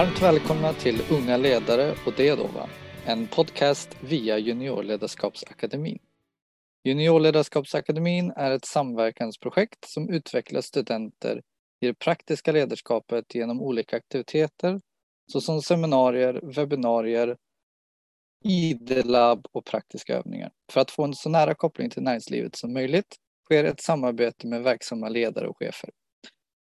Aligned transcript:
Varmt 0.00 0.22
välkomna 0.22 0.72
till 0.72 1.02
Unga 1.10 1.36
ledare 1.36 1.94
och 2.06 2.12
det 2.16 2.34
då 2.34 2.46
va? 2.46 2.68
En 3.06 3.26
podcast 3.26 3.96
via 4.00 4.38
Juniorledarskapsakademin. 4.38 5.98
Juniorledarskapsakademin 6.84 8.32
är 8.36 8.50
ett 8.50 8.64
samverkansprojekt 8.64 9.84
som 9.84 10.08
utvecklar 10.08 10.60
studenter 10.60 11.42
i 11.80 11.86
det 11.86 11.94
praktiska 11.94 12.52
ledarskapet 12.52 13.34
genom 13.34 13.60
olika 13.60 13.96
aktiviteter 13.96 14.80
såsom 15.32 15.62
seminarier, 15.62 16.40
webbinarier, 16.42 17.36
ID-labb 18.44 19.46
och 19.52 19.64
praktiska 19.64 20.14
övningar. 20.14 20.50
För 20.72 20.80
att 20.80 20.90
få 20.90 21.04
en 21.04 21.14
så 21.14 21.28
nära 21.28 21.54
koppling 21.54 21.90
till 21.90 22.02
näringslivet 22.02 22.56
som 22.56 22.72
möjligt 22.72 23.16
sker 23.44 23.64
ett 23.64 23.80
samarbete 23.80 24.46
med 24.46 24.62
verksamma 24.62 25.08
ledare 25.08 25.48
och 25.48 25.58
chefer. 25.58 25.90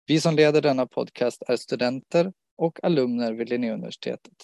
Vi 0.06 0.20
som 0.20 0.36
leder 0.36 0.62
denna 0.62 0.86
podcast 0.86 1.42
är 1.48 1.56
studenter 1.56 2.33
och 2.59 2.85
alumner 2.85 3.33
vid 3.33 3.48
Linnéuniversitetet. 3.48 4.35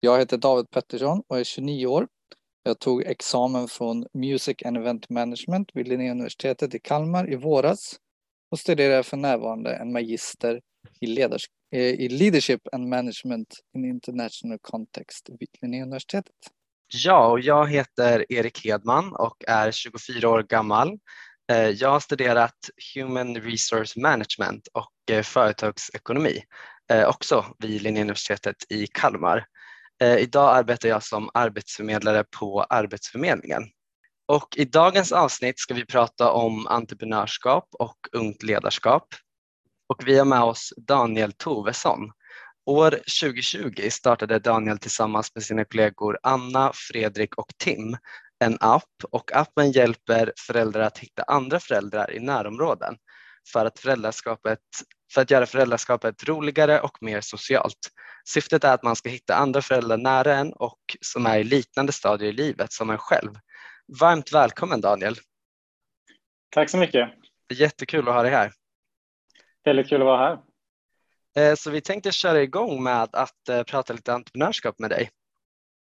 Jag 0.00 0.18
heter 0.18 0.36
David 0.36 0.70
Pettersson 0.70 1.22
och 1.28 1.38
är 1.38 1.44
29 1.44 1.86
år. 1.86 2.08
Jag 2.62 2.78
tog 2.78 3.02
examen 3.02 3.68
från 3.68 4.06
Music 4.12 4.56
and 4.64 4.76
Event 4.76 5.08
Management 5.10 5.70
vid 5.74 5.88
Linnéuniversitetet 5.88 6.74
i 6.74 6.78
Kalmar 6.78 7.32
i 7.32 7.36
våras 7.36 7.96
och 8.50 8.58
studerar 8.58 9.02
för 9.02 9.16
närvarande 9.16 9.76
en 9.76 9.92
magister 9.92 10.60
i, 11.00 11.06
leders 11.06 11.46
eh, 11.74 11.80
i 11.80 12.08
Leadership 12.08 12.60
and 12.72 12.88
Management 12.88 13.54
in 13.76 13.84
International 13.84 14.58
Context 14.62 15.28
vid 15.40 15.48
Linnéuniversitetet. 15.62 16.34
Ja, 16.86 17.30
och 17.30 17.40
jag 17.40 17.70
heter 17.70 18.32
Erik 18.32 18.64
Hedman 18.64 19.12
och 19.12 19.44
är 19.46 19.70
24 19.70 20.28
år 20.28 20.42
gammal. 20.42 20.98
Eh, 21.52 21.68
jag 21.68 21.90
har 21.90 22.00
studerat 22.00 22.70
Human 22.94 23.36
Resource 23.36 24.00
Management 24.00 24.68
och 24.72 25.14
eh, 25.14 25.22
företagsekonomi 25.22 26.42
Eh, 26.92 27.08
också 27.08 27.44
vid 27.58 27.82
Linnéuniversitetet 27.82 28.56
i 28.68 28.86
Kalmar. 28.86 29.46
Eh, 30.02 30.16
idag 30.16 30.56
arbetar 30.56 30.88
jag 30.88 31.02
som 31.02 31.30
arbetsförmedlare 31.34 32.24
på 32.24 32.62
Arbetsförmedlingen 32.62 33.62
och 34.26 34.56
I 34.56 34.64
dagens 34.64 35.12
avsnitt 35.12 35.58
ska 35.58 35.74
vi 35.74 35.86
prata 35.86 36.30
om 36.30 36.66
entreprenörskap 36.66 37.68
och 37.72 37.96
ungt 38.12 38.42
ledarskap. 38.42 39.14
Och 39.86 40.08
vi 40.08 40.18
har 40.18 40.24
med 40.24 40.42
oss 40.42 40.72
Daniel 40.76 41.32
Tovesson. 41.32 42.12
År 42.66 42.90
2020 42.90 43.90
startade 43.90 44.38
Daniel 44.38 44.78
tillsammans 44.78 45.34
med 45.34 45.44
sina 45.44 45.64
kollegor 45.64 46.18
Anna, 46.22 46.72
Fredrik 46.74 47.34
och 47.34 47.48
Tim 47.58 47.96
en 48.44 48.56
app 48.60 49.04
och 49.10 49.32
appen 49.32 49.72
hjälper 49.72 50.32
föräldrar 50.46 50.82
att 50.82 50.98
hitta 50.98 51.22
andra 51.22 51.60
föräldrar 51.60 52.12
i 52.12 52.20
närområden 52.20 52.96
för 53.52 53.66
att, 53.66 53.78
föräldraskapet, 53.78 54.60
för 55.14 55.20
att 55.20 55.30
göra 55.30 55.46
föräldraskapet 55.46 56.28
roligare 56.28 56.80
och 56.80 56.98
mer 57.00 57.20
socialt. 57.20 57.78
Syftet 58.28 58.64
är 58.64 58.74
att 58.74 58.82
man 58.82 58.96
ska 58.96 59.08
hitta 59.08 59.34
andra 59.34 59.62
föräldrar 59.62 59.96
nära 59.96 60.34
en 60.34 60.52
och 60.52 60.78
som 61.00 61.26
är 61.26 61.38
i 61.38 61.44
liknande 61.44 61.92
stadier 61.92 62.28
i 62.28 62.32
livet 62.32 62.72
som 62.72 62.90
en 62.90 62.98
själv 62.98 63.30
Varmt 64.00 64.32
välkommen 64.32 64.80
Daniel. 64.80 65.14
Tack 66.50 66.70
så 66.70 66.76
mycket. 66.76 67.10
Jättekul 67.54 68.08
att 68.08 68.14
ha 68.14 68.22
dig 68.22 68.30
här. 68.30 68.52
Väldigt 69.64 69.88
kul 69.88 70.00
att 70.00 70.06
vara 70.06 70.18
här. 70.18 70.38
Eh, 71.36 71.54
så 71.54 71.70
vi 71.70 71.80
tänkte 71.80 72.12
köra 72.12 72.42
igång 72.42 72.82
med 72.82 73.08
att 73.12 73.48
eh, 73.48 73.62
prata 73.62 73.92
lite 73.92 74.14
entreprenörskap 74.14 74.78
med 74.78 74.90
dig. 74.90 75.10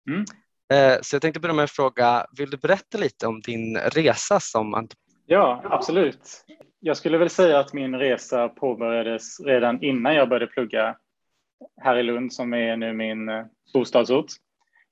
Mm. 0.09 0.25
Eh, 0.73 1.01
så 1.01 1.15
jag 1.15 1.21
tänkte 1.21 1.39
börja 1.39 1.53
med 1.53 1.63
att 1.63 1.71
fråga, 1.71 2.25
vill 2.37 2.49
du 2.49 2.57
berätta 2.57 2.97
lite 2.97 3.27
om 3.27 3.41
din 3.41 3.77
resa 3.77 4.39
som 4.39 4.73
entreprenör? 4.73 5.23
Ja, 5.25 5.61
absolut. 5.63 6.45
Jag 6.79 6.97
skulle 6.97 7.17
väl 7.17 7.29
säga 7.29 7.59
att 7.59 7.73
min 7.73 7.95
resa 7.95 8.49
påbörjades 8.49 9.39
redan 9.39 9.83
innan 9.83 10.15
jag 10.15 10.29
började 10.29 10.47
plugga 10.47 10.97
här 11.81 11.95
i 11.97 12.03
Lund 12.03 12.33
som 12.33 12.53
är 12.53 12.77
nu 12.77 12.93
min 12.93 13.29
eh, 13.29 13.45
bostadsort. 13.73 14.25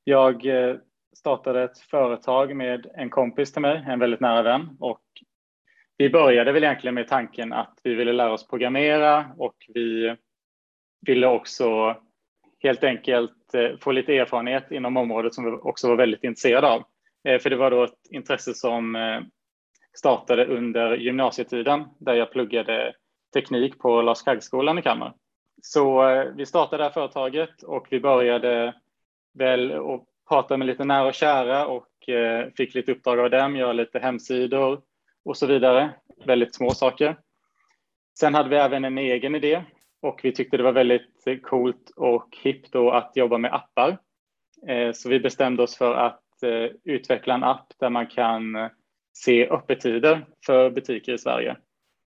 Jag 0.03 0.45
eh, 0.45 0.75
startade 1.17 1.63
ett 1.63 1.79
företag 1.79 2.55
med 2.55 2.87
en 2.93 3.09
kompis 3.09 3.53
till 3.53 3.61
mig, 3.61 3.83
en 3.87 3.99
väldigt 3.99 4.19
nära 4.19 4.41
vän. 4.41 4.77
Och 4.79 5.01
vi 5.97 6.09
började 6.09 6.51
väl 6.51 6.63
egentligen 6.63 6.95
med 6.95 7.07
tanken 7.07 7.53
att 7.53 7.79
vi 7.83 7.95
ville 7.95 8.13
lära 8.13 8.33
oss 8.33 8.47
programmera 8.47 9.25
och 9.37 9.55
vi 9.73 10.15
ville 11.05 11.27
också 11.27 11.97
helt 12.59 12.83
enkelt 12.83 13.53
eh, 13.53 13.77
få 13.81 13.91
lite 13.91 14.17
erfarenhet 14.17 14.71
inom 14.71 14.97
området 14.97 15.33
som 15.33 15.45
vi 15.45 15.51
också 15.51 15.87
var 15.87 15.95
väldigt 15.95 16.23
intresserade 16.23 16.67
av. 16.67 16.83
För 17.41 17.49
det 17.49 17.55
var 17.55 17.71
då 17.71 17.83
ett 17.83 17.99
intresse 18.11 18.53
som 18.53 18.95
startade 19.95 20.45
under 20.45 20.95
gymnasietiden 20.95 21.83
där 21.97 22.13
jag 22.13 22.31
pluggade 22.31 22.93
teknik 23.33 23.79
på 23.79 24.01
Lars 24.01 24.21
Kaggskolan 24.21 24.77
i 24.77 24.81
Kalmar. 24.81 25.13
Så 25.61 26.09
eh, 26.09 26.25
vi 26.35 26.45
startade 26.45 26.83
det 26.83 26.87
här 26.87 26.91
företaget 26.91 27.63
och 27.63 27.87
vi 27.89 27.99
började 27.99 28.73
väl 29.33 29.71
och 29.71 30.05
prata 30.29 30.57
med 30.57 30.67
lite 30.67 30.85
nära 30.85 31.07
och 31.07 31.13
kära 31.13 31.67
och 31.67 32.09
eh, 32.09 32.47
fick 32.57 32.73
lite 32.75 32.91
uppdrag 32.91 33.19
av 33.19 33.29
dem, 33.29 33.55
göra 33.55 33.73
lite 33.73 33.99
hemsidor 33.99 34.81
och 35.25 35.37
så 35.37 35.45
vidare. 35.45 35.93
Väldigt 36.25 36.55
små 36.55 36.69
saker. 36.69 37.17
Sen 38.19 38.35
hade 38.35 38.49
vi 38.49 38.55
även 38.55 38.85
en 38.85 38.97
egen 38.97 39.35
idé 39.35 39.63
och 40.01 40.19
vi 40.23 40.31
tyckte 40.31 40.57
det 40.57 40.63
var 40.63 40.71
väldigt 40.71 41.27
eh, 41.27 41.37
coolt 41.37 41.91
och 41.95 42.37
hippt 42.41 42.75
att 42.75 43.11
jobba 43.15 43.37
med 43.37 43.53
appar. 43.53 43.97
Så 44.93 45.09
vi 45.09 45.19
bestämde 45.19 45.63
oss 45.63 45.77
för 45.77 45.93
att 45.93 46.21
utveckla 46.83 47.33
en 47.33 47.43
app 47.43 47.73
där 47.79 47.89
man 47.89 48.07
kan 48.07 48.69
se 49.17 49.49
öppettider 49.49 50.25
för 50.45 50.69
butiker 50.69 51.13
i 51.13 51.17
Sverige. 51.17 51.57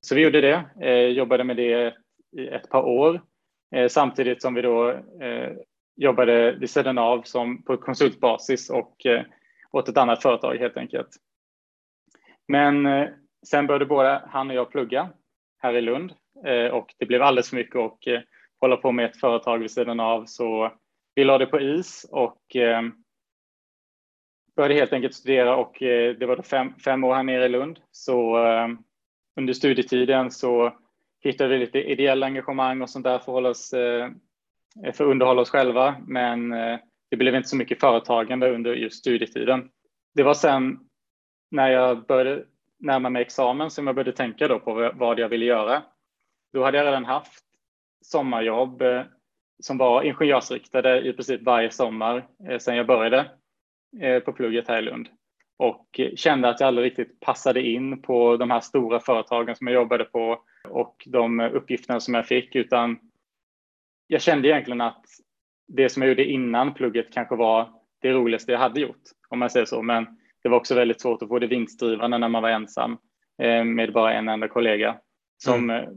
Så 0.01 0.15
vi 0.15 0.23
gjorde 0.23 0.41
det, 0.41 0.65
eh, 0.81 1.07
jobbade 1.07 1.45
med 1.45 1.57
det 1.57 1.95
i 2.37 2.49
ett 2.49 2.69
par 2.69 2.83
år 2.83 3.21
eh, 3.75 3.89
samtidigt 3.89 4.43
som 4.43 4.55
vi 4.55 4.63
då 4.63 4.91
eh, 5.21 5.53
jobbade 5.97 6.53
vid 6.53 6.71
sidan 6.71 6.99
av 6.99 7.23
som 7.23 7.63
på 7.63 7.77
konsultbasis 7.77 8.71
och 8.71 9.07
eh, 9.07 9.23
åt 9.71 9.89
ett 9.89 9.97
annat 9.97 10.23
företag 10.23 10.57
helt 10.57 10.77
enkelt. 10.77 11.09
Men 12.49 12.87
eh, 12.87 13.09
sen 13.47 13.67
började 13.67 13.87
både 13.87 14.23
han 14.27 14.51
och 14.51 14.57
jag 14.57 14.71
plugga 14.71 15.09
här 15.59 15.77
i 15.77 15.81
Lund 15.81 16.13
eh, 16.47 16.67
och 16.67 16.95
det 16.99 17.07
blev 17.07 17.23
alldeles 17.23 17.51
för 17.51 17.57
mycket 17.57 17.77
att 17.77 18.07
eh, 18.07 18.21
hålla 18.61 18.77
på 18.77 18.93
med 18.93 19.05
ett 19.05 19.21
företag 19.21 19.59
vid 19.59 19.71
sidan 19.71 20.01
av 20.01 20.25
så 20.27 20.73
vi 21.15 21.25
lade 21.25 21.45
det 21.45 21.51
på 21.51 21.61
is 21.61 22.07
och 22.11 22.57
eh, 22.57 22.83
började 24.57 24.75
helt 24.75 24.93
enkelt 24.93 25.15
studera 25.15 25.57
och 25.57 25.83
eh, 25.83 26.15
det 26.15 26.27
var 26.27 26.43
fem, 26.43 26.73
fem 26.85 27.05
år 27.05 27.15
här 27.15 27.23
nere 27.23 27.45
i 27.45 27.49
Lund. 27.49 27.79
Så 27.91 28.47
eh, 28.47 28.69
under 29.37 29.53
studietiden 29.53 30.31
så 30.31 30.77
hittade 31.21 31.51
vi 31.51 31.59
lite 31.59 31.79
ideella 31.79 32.27
engagemang 32.27 32.83
och 32.83 32.91
sånt 32.91 33.05
där 33.05 33.19
för 33.19 33.19
att 33.19 33.27
hålla 33.27 33.49
oss 33.49 33.73
eh, 33.73 34.11
för 34.83 35.05
att 35.05 35.11
underhålla 35.11 35.43
oss 35.43 35.51
själva, 35.51 35.97
men 36.07 36.51
det 37.11 37.17
blev 37.17 37.35
inte 37.35 37.49
så 37.49 37.57
mycket 37.57 37.81
företagande 37.81 38.55
under 38.55 38.75
just 38.75 38.99
studietiden. 38.99 39.71
Det 40.15 40.23
var 40.23 40.35
sen 40.35 40.79
när 41.51 41.69
jag 41.69 42.07
började 42.07 42.45
närma 42.79 43.11
mig 43.11 43.23
examen 43.23 43.71
som 43.71 43.87
jag 43.87 43.97
började 43.97 44.13
tänka 44.13 44.49
då 44.49 44.61
på 44.61 44.93
vad 44.95 45.19
jag 45.19 45.29
ville 45.29 45.45
göra. 45.45 45.83
Då 46.53 46.65
hade 46.65 46.79
jag 46.79 46.87
redan 46.87 47.05
haft 47.05 47.45
sommarjobb 48.05 48.83
som 49.63 49.79
var 49.79 50.03
ingenjörsriktade 50.03 51.01
i 51.01 51.13
princip 51.13 51.43
varje 51.43 51.71
sommar 51.71 52.27
sedan 52.59 52.77
jag 52.77 52.87
började 52.87 53.31
på 54.25 54.33
plugget 54.33 54.69
här 54.69 54.79
i 54.79 54.83
Lund 54.83 55.09
och 55.57 56.01
kände 56.15 56.49
att 56.49 56.61
jag 56.61 56.67
aldrig 56.67 56.87
riktigt 56.87 57.21
passade 57.21 57.63
in 57.63 58.03
på 58.03 58.37
de 58.37 58.51
här 58.51 58.61
stora 58.61 59.01
företagen 59.01 59.57
som 59.57 59.67
jag 59.67 59.75
jobbade 59.75 60.05
på 60.05 60.43
och 60.69 61.03
de 61.07 61.41
uppgifterna 61.41 62.01
som 62.01 62.15
jag 62.15 62.27
fick 62.27 62.57
utan 62.57 62.99
jag 64.07 64.23
kände 64.23 64.49
egentligen 64.49 64.81
att 64.81 65.05
det 65.69 65.89
som 65.89 66.03
jag 66.03 66.09
gjorde 66.09 66.25
innan 66.25 66.75
plugget 66.75 67.13
kanske 67.13 67.37
var 67.37 67.73
det 68.01 68.13
roligaste 68.13 68.53
jag 68.53 68.59
hade 68.59 68.81
gjort, 68.81 69.03
om 69.29 69.39
man 69.39 69.51
säger 69.51 69.67
så. 69.67 69.83
Men 69.83 70.07
det 70.43 70.49
var 70.49 70.57
också 70.57 70.75
väldigt 70.75 71.01
svårt 71.01 71.23
att 71.23 71.29
få 71.29 71.39
det 71.39 71.47
vinstdrivande 71.47 72.19
när 72.19 72.29
man 72.29 72.43
var 72.43 72.51
ensam 72.51 72.99
eh, 73.43 73.65
med 73.65 73.93
bara 73.93 74.13
en 74.13 74.29
enda 74.29 74.49
kollega 74.49 74.97
som 75.37 75.71
mm. 75.71 75.85
Eh, 75.85 75.89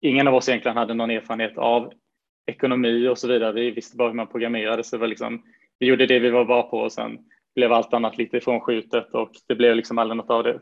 ingen 0.00 0.28
av 0.28 0.34
oss 0.34 0.48
egentligen 0.48 0.76
hade 0.76 0.94
någon 0.94 1.10
erfarenhet 1.10 1.58
av 1.58 1.92
ekonomi 2.46 3.08
och 3.08 3.18
så 3.18 3.28
vidare. 3.28 3.52
Vi 3.52 3.70
visste 3.70 3.96
bara 3.96 4.08
hur 4.08 4.16
man 4.16 4.26
programmerade, 4.26 4.84
så 4.84 4.96
det 4.96 5.00
var 5.00 5.08
liksom, 5.08 5.42
vi 5.80 5.86
gjorde 5.86 6.06
det 6.06 6.18
vi 6.18 6.30
var 6.30 6.44
bra 6.44 6.62
på 6.62 6.78
och 6.78 6.92
sen 6.92 7.18
blev 7.54 7.72
allt 7.72 7.94
annat 7.94 8.18
lite 8.18 8.36
ifrånskjutet 8.36 9.14
och 9.14 9.30
det 9.48 9.54
blev 9.54 9.76
liksom 9.76 9.98
aldrig 9.98 10.16
något 10.16 10.30
av 10.30 10.42
det 10.42 10.60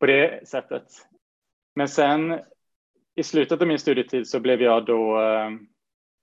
på 0.00 0.06
det 0.06 0.48
sättet. 0.48 0.86
Men 1.76 1.88
sen 1.88 2.40
i 3.16 3.22
slutet 3.22 3.62
av 3.62 3.68
min 3.68 3.78
studietid 3.78 4.28
så 4.28 4.40
blev 4.40 4.62
jag 4.62 4.84
då 4.84 5.20
eh, 5.20 5.50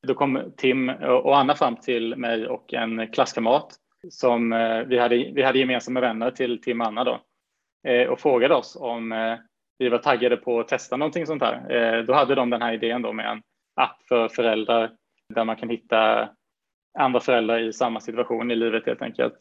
då 0.07 0.13
kom 0.13 0.53
Tim 0.57 0.89
och 0.89 1.37
Anna 1.37 1.55
fram 1.55 1.75
till 1.75 2.15
mig 2.15 2.47
och 2.47 2.73
en 2.73 3.07
klasskamrat 3.07 3.75
som 4.09 4.53
eh, 4.53 4.79
vi 4.79 4.97
hade, 4.97 5.15
vi 5.15 5.43
hade 5.43 5.59
gemensamma 5.59 5.99
vänner 5.99 6.31
till 6.31 6.61
Tim 6.61 6.81
och 6.81 6.87
Anna 6.87 7.03
då 7.03 7.21
eh, 7.87 8.07
och 8.07 8.19
frågade 8.19 8.55
oss 8.55 8.77
om 8.81 9.37
vi 9.77 9.89
var 9.89 9.97
taggade 9.97 10.37
på 10.37 10.59
att 10.59 10.67
testa 10.67 10.97
någonting 10.97 11.25
sånt 11.25 11.43
här. 11.43 12.03
Då 12.03 12.13
hade 12.13 12.35
de 12.35 12.49
den 12.49 12.61
här 12.61 12.73
idén 12.73 13.01
då 13.01 13.13
med 13.13 13.31
en 13.31 13.41
app 13.75 14.03
för 14.07 14.29
föräldrar 14.29 14.91
där 15.33 15.45
man 15.45 15.55
kan 15.55 15.69
hitta 15.69 16.29
andra 16.99 17.19
föräldrar 17.19 17.59
i 17.59 17.73
samma 17.73 17.99
situation 17.99 18.51
i 18.51 18.55
livet 18.55 18.85
helt 18.85 19.01
enkelt. 19.01 19.37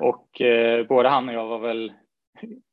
Och 0.00 0.40
eh, 0.40 0.86
både 0.86 1.08
han 1.08 1.28
och 1.28 1.34
jag 1.34 1.46
var 1.46 1.58
väl 1.58 1.92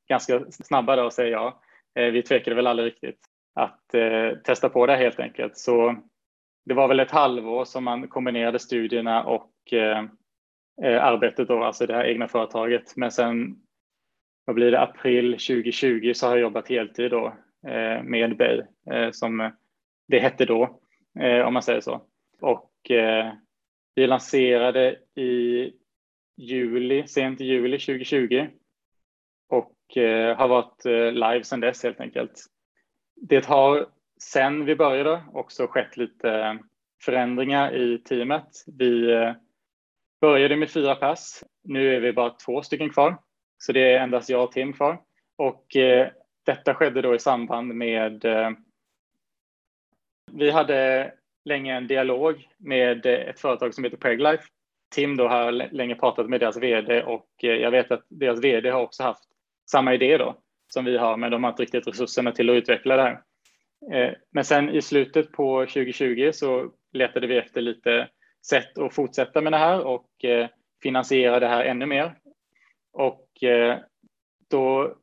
ganska 0.09 0.45
snabba 0.49 0.95
då 0.95 1.05
att 1.05 1.13
säga 1.13 1.29
ja. 1.29 1.61
Eh, 1.95 2.11
vi 2.11 2.21
tvekade 2.21 2.55
väl 2.55 2.67
aldrig 2.67 2.87
riktigt 2.87 3.19
att 3.55 3.93
eh, 3.93 4.37
testa 4.43 4.69
på 4.69 4.85
det 4.85 4.95
helt 4.95 5.19
enkelt. 5.19 5.57
Så 5.57 5.95
det 6.65 6.73
var 6.73 6.87
väl 6.87 6.99
ett 6.99 7.11
halvår 7.11 7.65
som 7.65 7.83
man 7.83 8.07
kombinerade 8.07 8.59
studierna 8.59 9.23
och 9.23 9.73
eh, 9.73 10.05
eh 10.83 11.03
arbetet 11.03 11.47
då, 11.47 11.63
alltså 11.63 11.85
det 11.85 11.93
här 11.93 12.05
egna 12.05 12.27
företaget. 12.27 12.95
Men 12.95 13.11
sen, 13.11 13.55
vad 14.45 14.55
blir 14.55 14.71
det, 14.71 14.81
april 14.81 15.31
2020 15.31 16.11
så 16.15 16.27
har 16.27 16.35
jag 16.35 16.41
jobbat 16.41 16.69
heltid 16.69 17.11
då 17.11 17.27
eh, 17.67 18.03
med 18.03 18.37
Bay 18.37 18.61
eh, 18.91 19.11
som 19.11 19.51
det 20.07 20.19
hette 20.19 20.45
då, 20.45 20.79
eh, 21.19 21.47
om 21.47 21.53
man 21.53 21.63
säger 21.63 21.81
så. 21.81 22.01
Och 22.41 22.91
eh, 22.91 23.33
vi 23.95 24.07
lanserade 24.07 24.99
i 25.15 25.73
juli, 26.37 27.07
sent 27.07 27.41
i 27.41 27.45
juli 27.45 27.79
2020 27.79 28.47
och 29.49 29.97
eh, 29.97 30.37
har 30.37 30.47
varit 30.47 30.85
eh, 30.85 31.11
live 31.11 31.43
sedan 31.43 31.59
dess 31.59 31.83
helt 31.83 31.99
enkelt. 31.99 32.45
Det 33.15 33.45
har 33.45 33.87
sedan 34.19 34.65
vi 34.65 34.75
började 34.75 35.23
också 35.33 35.67
skett 35.67 35.97
lite 35.97 36.59
förändringar 37.03 37.75
i 37.75 37.97
teamet. 37.97 38.63
Vi 38.67 39.11
eh, 39.11 39.33
började 40.21 40.55
med 40.55 40.69
fyra 40.69 40.95
pass. 40.95 41.43
Nu 41.63 41.95
är 41.95 41.99
vi 41.99 42.13
bara 42.13 42.29
två 42.29 42.61
stycken 42.61 42.89
kvar, 42.89 43.17
så 43.57 43.71
det 43.71 43.93
är 43.93 43.99
endast 43.99 44.29
jag 44.29 44.43
och 44.43 44.51
Tim 44.51 44.73
kvar. 44.73 45.01
Och 45.35 45.75
eh, 45.75 46.11
detta 46.45 46.73
skedde 46.73 47.01
då 47.01 47.15
i 47.15 47.19
samband 47.19 47.75
med 47.75 48.25
vi 50.31 50.51
hade 50.51 51.13
länge 51.45 51.75
en 51.75 51.87
dialog 51.87 52.47
med 52.57 53.05
ett 53.05 53.39
företag 53.39 53.73
som 53.73 53.83
heter 53.83 53.97
Preglife. 53.97 54.43
Tim 54.95 55.17
då 55.17 55.27
har 55.27 55.51
länge 55.51 55.95
pratat 55.95 56.29
med 56.29 56.39
deras 56.39 56.57
vd 56.57 57.03
och 57.03 57.29
eh, 57.43 57.49
jag 57.49 57.71
vet 57.71 57.91
att 57.91 58.05
deras 58.09 58.43
vd 58.43 58.69
har 58.69 58.81
också 58.81 59.03
haft 59.03 59.23
samma 59.71 59.93
idé 59.93 60.17
då 60.17 60.37
som 60.67 60.85
vi 60.85 60.97
har, 60.97 61.17
men 61.17 61.31
de 61.31 61.43
har 61.43 61.51
inte 61.51 61.63
riktigt 61.63 61.87
resurserna 61.87 62.31
till 62.31 62.49
att 62.49 62.53
utveckla 62.53 62.95
det 62.95 63.01
här. 63.01 63.21
Eh, 63.93 64.13
men 64.31 64.45
sen 64.45 64.69
i 64.69 64.81
slutet 64.81 65.31
på 65.31 65.65
2020 65.65 66.29
så 66.33 66.71
letade 66.93 67.27
vi 67.27 67.37
efter 67.37 67.61
lite 67.61 68.09
sätt 68.47 68.77
att 68.77 68.95
fortsätta 68.95 69.41
med 69.41 69.53
det 69.53 69.57
här 69.57 69.85
och 69.85 70.25
eh, 70.25 70.47
finansiera 70.83 71.39
det 71.39 71.47
här 71.47 71.65
ännu 71.65 71.85
mer. 71.85 72.17
Och 72.93 73.27
då 74.49 74.95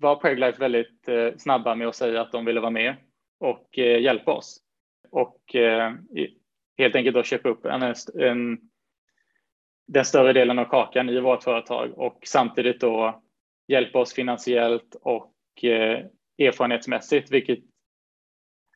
var 0.00 0.16
Preglife 0.16 0.58
väldigt 0.58 1.08
snabba 1.36 1.74
med 1.74 1.88
att 1.88 1.94
säga 1.94 2.20
att 2.20 2.32
de 2.32 2.44
ville 2.44 2.60
vara 2.60 2.70
med 2.70 2.96
och 3.40 3.78
hjälpa 3.78 4.32
oss. 4.32 4.62
Och 5.12 5.54
eh, 5.54 5.92
helt 6.78 6.96
enkelt 6.96 7.14
då 7.14 7.22
köpa 7.22 7.48
upp 7.48 7.64
en, 7.64 7.94
en, 8.14 8.58
den 9.86 10.04
större 10.04 10.32
delen 10.32 10.58
av 10.58 10.64
kakan 10.64 11.08
i 11.08 11.20
vårt 11.20 11.42
företag 11.42 11.98
och 11.98 12.18
samtidigt 12.26 12.80
då 12.80 13.22
hjälpa 13.68 13.98
oss 13.98 14.14
finansiellt 14.14 14.96
och 15.02 15.64
eh, 15.64 16.04
erfarenhetsmässigt, 16.38 17.30
vilket 17.30 17.58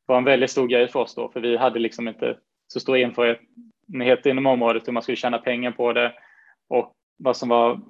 var 0.06 0.18
en 0.18 0.24
väldigt 0.24 0.50
stor 0.50 0.66
grej 0.66 0.88
för 0.88 1.00
oss 1.00 1.14
då, 1.14 1.28
för 1.28 1.40
vi 1.40 1.56
hade 1.56 1.78
liksom 1.78 2.08
inte 2.08 2.38
så 2.66 2.80
stor 2.80 2.96
erfarenhet 2.96 4.26
inom 4.26 4.46
området 4.46 4.88
hur 4.88 4.92
man 4.92 5.02
skulle 5.02 5.16
tjäna 5.16 5.38
pengar 5.38 5.70
på 5.70 5.92
det 5.92 6.14
och 6.68 6.92
vad 7.16 7.36
som 7.36 7.48
var, 7.48 7.80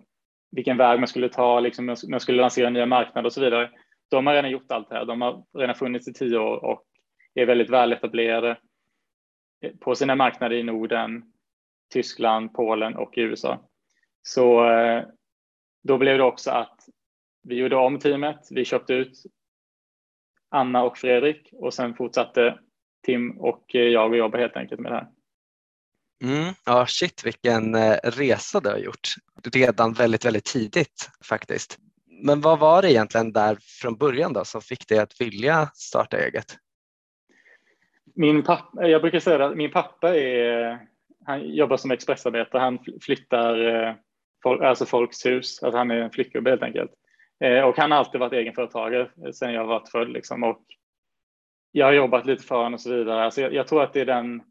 vilken 0.50 0.76
väg 0.76 0.98
man 1.00 1.08
skulle 1.08 1.28
ta, 1.28 1.60
liksom, 1.60 1.96
man 2.08 2.20
skulle 2.20 2.42
lansera 2.42 2.70
nya 2.70 2.86
marknader 2.86 3.26
och 3.26 3.32
så 3.32 3.40
vidare. 3.40 3.70
De 4.10 4.26
har 4.26 4.34
redan 4.34 4.50
gjort 4.50 4.72
allt 4.72 4.88
det 4.88 4.94
här. 4.94 5.04
De 5.04 5.20
har 5.20 5.44
redan 5.58 5.74
funnits 5.74 6.08
i 6.08 6.12
tio 6.12 6.38
år 6.38 6.64
och 6.64 6.85
är 7.40 7.46
väldigt 7.46 7.70
väletablerade 7.70 8.58
på 9.80 9.94
sina 9.94 10.14
marknader 10.14 10.56
i 10.56 10.62
Norden, 10.62 11.24
Tyskland, 11.92 12.54
Polen 12.54 12.96
och 12.96 13.12
USA. 13.16 13.68
Så 14.22 14.70
eh, 14.70 15.04
då 15.82 15.98
blev 15.98 16.18
det 16.18 16.24
också 16.24 16.50
att 16.50 16.80
vi 17.42 17.54
gjorde 17.54 17.76
om 17.76 17.98
teamet. 17.98 18.48
Vi 18.50 18.64
köpte 18.64 18.94
ut 18.94 19.22
Anna 20.48 20.82
och 20.82 20.98
Fredrik 20.98 21.48
och 21.52 21.74
sen 21.74 21.94
fortsatte 21.94 22.58
Tim 23.06 23.30
och 23.40 23.74
eh, 23.74 23.80
jag 23.80 24.10
och 24.10 24.16
jobba 24.16 24.38
helt 24.38 24.56
enkelt 24.56 24.80
med 24.80 24.92
det 24.92 24.96
här. 24.96 25.08
Mm, 26.24 26.54
ja, 26.64 26.86
shit 26.86 27.26
vilken 27.26 27.74
eh, 27.74 27.96
resa 28.02 28.60
du 28.60 28.68
har 28.68 28.78
gjort 28.78 29.14
redan 29.52 29.92
väldigt, 29.92 30.24
väldigt 30.24 30.44
tidigt 30.44 31.10
faktiskt. 31.24 31.78
Men 32.22 32.40
vad 32.40 32.58
var 32.58 32.82
det 32.82 32.92
egentligen 32.92 33.32
där 33.32 33.58
från 33.60 33.96
början 33.96 34.32
då 34.32 34.44
som 34.44 34.60
fick 34.60 34.88
dig 34.88 34.98
att 34.98 35.20
vilja 35.20 35.70
starta 35.74 36.18
eget? 36.18 36.58
Min 38.18 38.42
pappa, 38.42 38.88
jag 38.88 39.02
brukar 39.02 39.20
säga 39.20 39.46
att 39.46 39.56
min 39.56 39.70
pappa 39.70 40.16
är, 40.16 40.78
han 41.24 41.48
jobbar 41.48 41.76
som 41.76 41.90
expressarbetare. 41.90 42.60
Han 42.60 42.78
flyttar 43.02 43.66
eh, 43.66 43.94
folk, 44.42 44.62
alltså 44.62 44.86
folks 44.86 45.26
hus, 45.26 45.62
alltså 45.62 45.78
han 45.78 45.90
är 45.90 45.96
en 45.96 46.10
flickgubbe 46.10 46.50
helt 46.50 46.62
enkelt. 46.62 46.90
Eh, 47.44 47.62
och 47.62 47.76
han 47.76 47.90
har 47.90 47.98
alltid 47.98 48.20
varit 48.20 48.32
egenföretagare 48.32 49.10
eh, 49.24 49.30
sedan 49.30 49.54
jag 49.54 49.66
var 49.66 49.84
född. 49.92 50.08
Liksom. 50.08 50.44
Och 50.44 50.64
jag 51.72 51.86
har 51.86 51.92
jobbat 51.92 52.26
lite 52.26 52.42
för 52.42 52.56
honom 52.56 52.74
och 52.74 52.80
så 52.80 52.94
vidare. 52.94 53.24
Alltså 53.24 53.40
jag, 53.40 53.54
jag, 53.54 53.66
tror 53.66 53.82
att 53.82 53.92
det 53.92 54.00
är 54.00 54.06
den, 54.06 54.42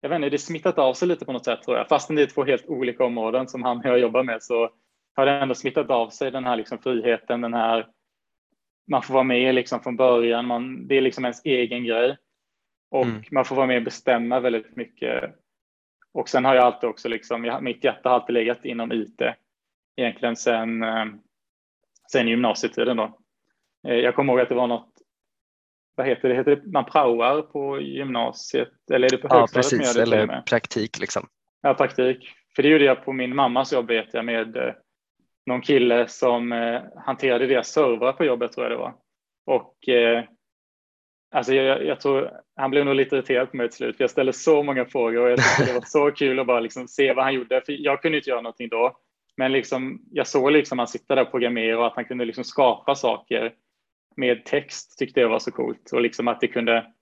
jag 0.00 0.08
vet 0.08 0.16
inte, 0.16 0.30
det 0.30 0.38
smittat 0.38 0.78
av 0.78 0.94
sig 0.94 1.08
lite 1.08 1.24
på 1.24 1.32
något 1.32 1.44
sätt 1.44 1.62
tror 1.62 1.76
jag. 1.76 1.88
Fastän 1.88 2.16
det 2.16 2.22
är 2.22 2.26
två 2.26 2.44
helt 2.44 2.66
olika 2.66 3.04
områden 3.04 3.48
som 3.48 3.62
han 3.62 3.78
och 3.78 3.86
jag 3.86 3.98
jobbar 3.98 4.22
med 4.22 4.42
så 4.42 4.70
har 5.14 5.26
det 5.26 5.32
ändå 5.32 5.54
smittat 5.54 5.90
av 5.90 6.10
sig 6.10 6.30
den 6.30 6.44
här 6.44 6.56
liksom 6.56 6.78
friheten, 6.78 7.40
den 7.40 7.54
här 7.54 7.86
man 8.90 9.02
får 9.02 9.14
vara 9.14 9.24
med 9.24 9.54
liksom 9.54 9.80
från 9.80 9.96
början, 9.96 10.46
man, 10.46 10.86
det 10.86 10.96
är 10.96 11.00
liksom 11.00 11.24
ens 11.24 11.44
egen 11.44 11.84
grej. 11.84 12.16
Och 12.90 13.04
mm. 13.04 13.22
man 13.30 13.44
får 13.44 13.56
vara 13.56 13.66
med 13.66 13.76
och 13.76 13.82
bestämma 13.82 14.40
väldigt 14.40 14.76
mycket. 14.76 15.34
Och 16.12 16.28
sen 16.28 16.44
har 16.44 16.54
jag 16.54 16.64
alltid 16.64 16.90
också 16.90 17.08
liksom, 17.08 17.44
jag, 17.44 17.62
mitt 17.62 17.84
hjärta 17.84 18.08
har 18.08 18.14
alltid 18.14 18.34
legat 18.34 18.64
inom 18.64 18.92
IT. 18.92 19.20
Egentligen 19.96 20.36
sen 20.36 20.82
eh, 20.82 21.04
sen 22.12 22.28
gymnasietiden 22.28 22.96
då. 22.96 23.18
Eh, 23.88 23.94
jag 23.94 24.14
kommer 24.14 24.32
ihåg 24.32 24.40
att 24.40 24.48
det 24.48 24.54
var 24.54 24.66
något, 24.66 24.92
vad 25.94 26.06
heter 26.06 26.28
det, 26.28 26.34
heter 26.34 26.56
det 26.56 26.66
man 26.66 26.84
praoar 26.84 27.42
på 27.42 27.80
gymnasiet 27.80 28.90
eller 28.92 29.06
är 29.06 29.10
det 29.10 29.18
på 29.18 29.34
högstadiet? 29.34 29.72
Ja, 29.72 29.78
precis, 29.78 29.96
eller 29.96 30.42
praktik 30.42 30.98
liksom. 30.98 31.28
Ja, 31.62 31.74
praktik. 31.74 32.28
För 32.56 32.62
det 32.62 32.68
gjorde 32.68 32.84
jag 32.84 33.04
på 33.04 33.12
min 33.12 33.34
mammas 33.34 33.72
jobb 33.72 33.88
vet 33.88 34.14
jag 34.14 34.24
med 34.24 34.56
eh, 34.56 34.74
någon 35.46 35.62
kille 35.62 36.08
som 36.08 36.52
hanterade 37.06 37.46
deras 37.46 37.68
servrar 37.68 38.12
på 38.12 38.24
jobbet 38.24 38.52
tror 38.52 38.64
jag 38.64 38.72
det 38.72 38.76
var. 38.76 38.94
Och 39.46 39.88
alltså 41.30 41.54
jag, 41.54 41.84
jag, 41.84 42.00
tror 42.00 42.30
han 42.56 42.70
blev 42.70 42.84
nog 42.84 42.94
lite 42.94 43.16
irriterad 43.16 43.50
på 43.50 43.56
mig 43.56 43.68
till 43.68 43.76
slut 43.76 43.96
för 43.96 44.04
jag 44.04 44.10
ställde 44.10 44.32
så 44.32 44.62
många 44.62 44.84
frågor 44.84 45.20
och 45.20 45.30
jag 45.30 45.38
tyckte 45.38 45.64
det 45.64 45.78
var 45.78 45.86
så 45.86 46.10
kul 46.10 46.38
att 46.38 46.46
bara 46.46 46.60
liksom 46.60 46.88
se 46.88 47.12
vad 47.12 47.24
han 47.24 47.34
gjorde. 47.34 47.62
För 47.66 47.72
jag 47.72 48.02
kunde 48.02 48.18
inte 48.18 48.30
göra 48.30 48.40
någonting 48.40 48.68
då. 48.68 48.96
Men 49.36 49.52
liksom, 49.52 50.02
jag 50.10 50.26
såg 50.26 50.52
liksom 50.52 50.78
han 50.78 50.88
sitta 50.88 51.14
där 51.14 51.22
och 51.22 51.30
programmera 51.30 51.78
och 51.78 51.86
att 51.86 51.94
han 51.94 52.04
kunde 52.04 52.24
liksom 52.24 52.44
skapa 52.44 52.94
saker 52.94 53.54
med 54.16 54.44
text 54.44 54.98
tyckte 54.98 55.20
jag 55.20 55.28
var 55.28 55.38
så 55.38 55.52
coolt 55.52 55.92
och 55.92 56.00
liksom 56.00 56.28
att 56.28 56.40
det 56.40 56.48
kunde. 56.48 56.92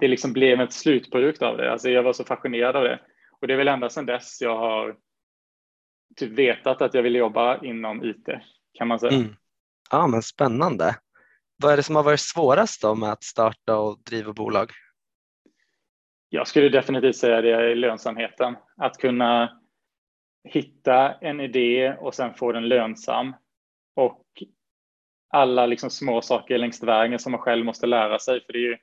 Det 0.00 0.08
liksom 0.08 0.32
blev 0.32 0.60
ett 0.60 0.72
slutprodukt 0.72 1.42
av 1.42 1.56
det. 1.56 1.72
Alltså 1.72 1.90
jag 1.90 2.02
var 2.02 2.12
så 2.12 2.24
fascinerad 2.24 2.76
av 2.76 2.84
det 2.84 3.00
och 3.40 3.46
det 3.46 3.54
är 3.54 3.58
väl 3.58 3.68
ända 3.68 3.90
sedan 3.90 4.06
dess 4.06 4.40
jag 4.40 4.58
har 4.58 4.96
typ 6.16 6.32
vetat 6.32 6.82
att 6.82 6.94
jag 6.94 7.02
vill 7.02 7.14
jobba 7.14 7.64
inom 7.64 8.04
IT 8.04 8.28
kan 8.72 8.88
man 8.88 9.00
säga. 9.00 9.12
Mm. 9.12 9.36
Ja, 9.90 10.06
men 10.06 10.22
spännande. 10.22 10.96
Vad 11.56 11.72
är 11.72 11.76
det 11.76 11.82
som 11.82 11.96
har 11.96 12.02
varit 12.02 12.20
svårast 12.20 12.82
då 12.82 12.94
med 12.94 13.12
att 13.12 13.24
starta 13.24 13.78
och 13.78 13.98
driva 14.06 14.32
bolag? 14.32 14.70
Jag 16.28 16.48
skulle 16.48 16.68
definitivt 16.68 17.16
säga 17.16 17.40
det 17.40 17.50
är 17.50 17.74
lönsamheten. 17.74 18.56
Att 18.76 18.98
kunna 18.98 19.60
hitta 20.44 21.12
en 21.12 21.40
idé 21.40 21.96
och 22.00 22.14
sen 22.14 22.34
få 22.34 22.52
den 22.52 22.68
lönsam. 22.68 23.32
Och 23.96 24.24
alla 25.30 25.66
liksom 25.66 25.90
små 25.90 26.20
saker 26.20 26.58
längs 26.58 26.82
vägen 26.82 27.18
som 27.18 27.32
man 27.32 27.40
själv 27.40 27.64
måste 27.64 27.86
lära 27.86 28.18
sig. 28.18 28.40
För 28.44 28.52
det 28.52 28.58
är 28.58 28.62
ju, 28.62 28.76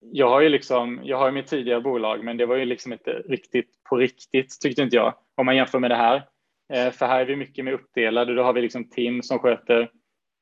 jag 0.00 0.28
har 0.28 0.40
ju 0.40 0.48
liksom, 0.48 1.00
jag 1.04 1.18
har 1.18 1.26
ju 1.26 1.32
mitt 1.32 1.46
tidigare 1.46 1.80
bolag, 1.80 2.24
men 2.24 2.36
det 2.36 2.46
var 2.46 2.56
ju 2.56 2.64
liksom 2.64 2.92
inte 2.92 3.10
riktigt 3.10 3.82
på 3.88 3.96
riktigt 3.96 4.60
tyckte 4.60 4.82
inte 4.82 4.96
jag, 4.96 5.14
om 5.34 5.46
man 5.46 5.56
jämför 5.56 5.78
med 5.78 5.90
det 5.90 5.96
här. 5.96 6.28
Eh, 6.72 6.90
för 6.90 7.06
här 7.06 7.20
är 7.20 7.24
vi 7.24 7.36
mycket 7.36 7.64
mer 7.64 7.72
uppdelade. 7.72 8.34
Då 8.34 8.42
har 8.42 8.52
vi 8.52 8.60
liksom 8.60 8.90
Tim 8.90 9.22
som 9.22 9.38
sköter 9.38 9.90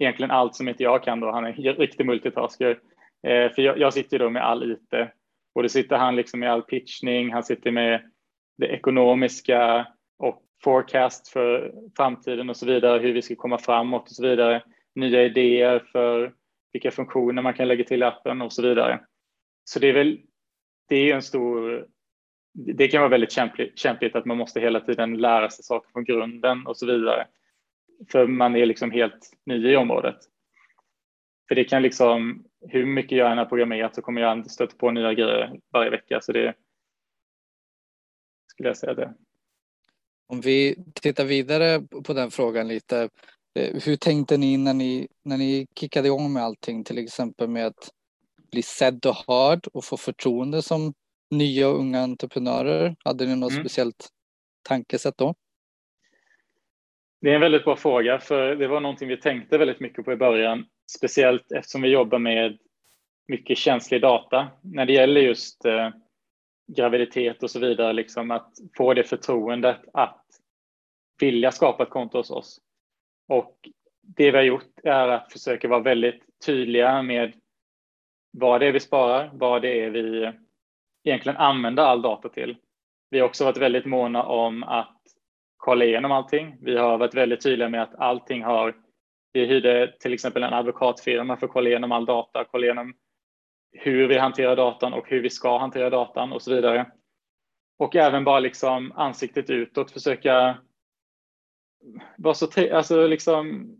egentligen 0.02 0.30
allt 0.30 0.54
som 0.54 0.68
inte 0.68 0.82
jag 0.82 1.02
kan 1.02 1.20
då. 1.20 1.30
Han 1.30 1.44
är 1.44 1.68
en 1.68 1.74
riktig 1.74 2.06
multitasker. 2.06 2.78
Eh, 3.26 3.52
för 3.52 3.62
jag, 3.62 3.78
jag 3.78 3.92
sitter 3.92 4.18
då 4.18 4.30
med 4.30 4.42
all 4.42 4.72
IT 4.72 4.94
och 5.54 5.62
då 5.62 5.68
sitter 5.68 5.96
han 5.96 6.16
liksom 6.16 6.40
med 6.40 6.52
all 6.52 6.62
pitchning. 6.62 7.32
Han 7.32 7.42
sitter 7.42 7.70
med 7.70 8.10
det 8.58 8.66
ekonomiska, 8.66 9.86
och 10.22 10.42
forecast 10.64 11.28
för 11.28 11.74
framtiden 11.96 12.50
och 12.50 12.56
så 12.56 12.66
vidare, 12.66 12.98
hur 12.98 13.12
vi 13.12 13.22
ska 13.22 13.34
komma 13.34 13.58
framåt 13.58 14.02
och 14.02 14.14
så 14.14 14.22
vidare. 14.22 14.62
Nya 14.94 15.22
idéer 15.22 15.78
för 15.92 16.32
vilka 16.72 16.90
funktioner 16.90 17.42
man 17.42 17.54
kan 17.54 17.68
lägga 17.68 17.84
till 17.84 18.02
appen 18.02 18.42
och 18.42 18.52
så 18.52 18.62
vidare. 18.62 19.00
Så 19.64 19.78
det 19.78 19.88
är 19.88 19.92
väl, 19.92 20.20
det 20.88 20.96
är 20.96 21.14
en 21.14 21.22
stor, 21.22 21.86
det 22.54 22.88
kan 22.88 23.00
vara 23.00 23.10
väldigt 23.10 23.32
kämpligt, 23.32 23.78
kämpligt 23.78 24.16
att 24.16 24.24
man 24.24 24.36
måste 24.36 24.60
hela 24.60 24.80
tiden 24.80 25.16
lära 25.16 25.50
sig 25.50 25.64
saker 25.64 25.90
från 25.92 26.04
grunden 26.04 26.66
och 26.66 26.76
så 26.76 26.86
vidare. 26.86 27.26
För 28.08 28.26
man 28.26 28.56
är 28.56 28.66
liksom 28.66 28.90
helt 28.90 29.30
ny 29.46 29.72
i 29.72 29.76
området. 29.76 30.16
För 31.48 31.54
det 31.54 31.64
kan 31.64 31.82
liksom, 31.82 32.44
hur 32.68 32.86
mycket 32.86 33.18
jag 33.18 33.32
än 33.32 33.38
har 33.38 33.44
programmerat 33.44 33.94
så 33.94 34.02
kommer 34.02 34.20
jag 34.20 34.50
stöta 34.50 34.76
på 34.76 34.90
nya 34.90 35.14
grejer 35.14 35.60
varje 35.72 35.90
vecka. 35.90 36.20
Så 36.20 36.32
det 36.32 36.54
skulle 38.46 38.68
jag 38.68 38.76
säga 38.76 38.94
det. 38.94 39.14
Om 40.26 40.40
vi 40.40 40.76
tittar 40.94 41.24
vidare 41.24 41.80
på 42.04 42.12
den 42.12 42.30
frågan 42.30 42.68
lite. 42.68 43.08
Eh, 43.54 43.82
hur 43.84 43.96
tänkte 43.96 44.36
ni 44.36 44.56
när 44.56 44.74
ni, 44.74 45.08
när 45.24 45.36
ni 45.36 45.66
kickade 45.78 46.08
igång 46.08 46.32
med 46.32 46.42
allting, 46.42 46.84
till 46.84 46.98
exempel 46.98 47.48
med 47.48 47.66
att 47.66 47.90
bli 48.50 48.62
sedd 48.62 49.06
och 49.06 49.16
hörd 49.26 49.66
och 49.72 49.84
få 49.84 49.96
förtroende 49.96 50.62
som 50.62 50.94
nya 51.30 51.68
och 51.68 51.78
unga 51.78 52.00
entreprenörer? 52.00 52.96
Hade 53.04 53.26
ni 53.26 53.36
något 53.36 53.52
mm. 53.52 53.64
speciellt 53.64 54.08
tankesätt 54.62 55.18
då? 55.18 55.34
Det 57.22 57.30
är 57.30 57.34
en 57.34 57.40
väldigt 57.40 57.64
bra 57.64 57.76
fråga, 57.76 58.18
för 58.18 58.54
det 58.54 58.68
var 58.68 58.80
någonting 58.80 59.08
vi 59.08 59.16
tänkte 59.16 59.58
väldigt 59.58 59.80
mycket 59.80 60.04
på 60.04 60.12
i 60.12 60.16
början, 60.16 60.66
speciellt 60.96 61.52
eftersom 61.52 61.82
vi 61.82 61.88
jobbar 61.88 62.18
med 62.18 62.58
mycket 63.28 63.58
känslig 63.58 64.00
data 64.00 64.48
när 64.60 64.86
det 64.86 64.92
gäller 64.92 65.20
just 65.20 65.64
eh, 65.64 65.90
graviditet 66.76 67.42
och 67.42 67.50
så 67.50 67.58
vidare, 67.58 67.92
liksom 67.92 68.30
att 68.30 68.52
få 68.76 68.94
det 68.94 69.04
förtroendet 69.04 69.80
att 69.92 70.24
vilja 71.20 71.52
skapa 71.52 71.82
ett 71.82 71.90
konto 71.90 72.18
hos 72.18 72.30
oss. 72.30 72.60
Och 73.28 73.68
det 74.00 74.30
vi 74.30 74.36
har 74.36 74.44
gjort 74.44 74.78
är 74.84 75.08
att 75.08 75.32
försöka 75.32 75.68
vara 75.68 75.80
väldigt 75.80 76.24
tydliga 76.46 77.02
med 77.02 77.32
vad 78.30 78.60
det 78.60 78.66
är 78.66 78.72
vi 78.72 78.80
sparar, 78.80 79.30
vad 79.32 79.62
det 79.62 79.84
är 79.84 79.90
vi 79.90 80.32
egentligen 81.04 81.38
använder 81.38 81.82
all 81.82 82.02
data 82.02 82.28
till. 82.28 82.56
Vi 83.10 83.18
har 83.18 83.28
också 83.28 83.44
varit 83.44 83.58
väldigt 83.58 83.86
måna 83.86 84.22
om 84.22 84.62
att 84.62 85.02
kolla 85.62 85.84
igenom 85.84 86.12
allting. 86.12 86.56
Vi 86.60 86.76
har 86.76 86.98
varit 86.98 87.14
väldigt 87.14 87.42
tydliga 87.42 87.68
med 87.68 87.82
att 87.82 87.94
allting 87.98 88.42
har, 88.42 88.74
vi 89.32 89.46
hyrde 89.46 89.94
till 90.00 90.14
exempel 90.14 90.42
en 90.42 90.52
advokatfirma 90.52 91.36
för 91.36 91.46
att 91.46 91.52
kolla 91.52 91.68
igenom 91.68 91.92
all 91.92 92.04
data, 92.04 92.44
kolla 92.50 92.64
igenom 92.64 92.94
hur 93.72 94.08
vi 94.08 94.18
hanterar 94.18 94.56
datan 94.56 94.92
och 94.92 95.08
hur 95.08 95.22
vi 95.22 95.30
ska 95.30 95.58
hantera 95.58 95.90
datan 95.90 96.32
och 96.32 96.42
så 96.42 96.54
vidare. 96.54 96.90
Och 97.78 97.96
även 97.96 98.24
bara 98.24 98.40
liksom 98.40 98.92
ansiktet 98.92 99.50
utåt, 99.50 99.90
försöka 99.90 100.58
vara 102.16 102.34
så, 102.34 102.74
alltså 102.74 103.06
liksom 103.06 103.76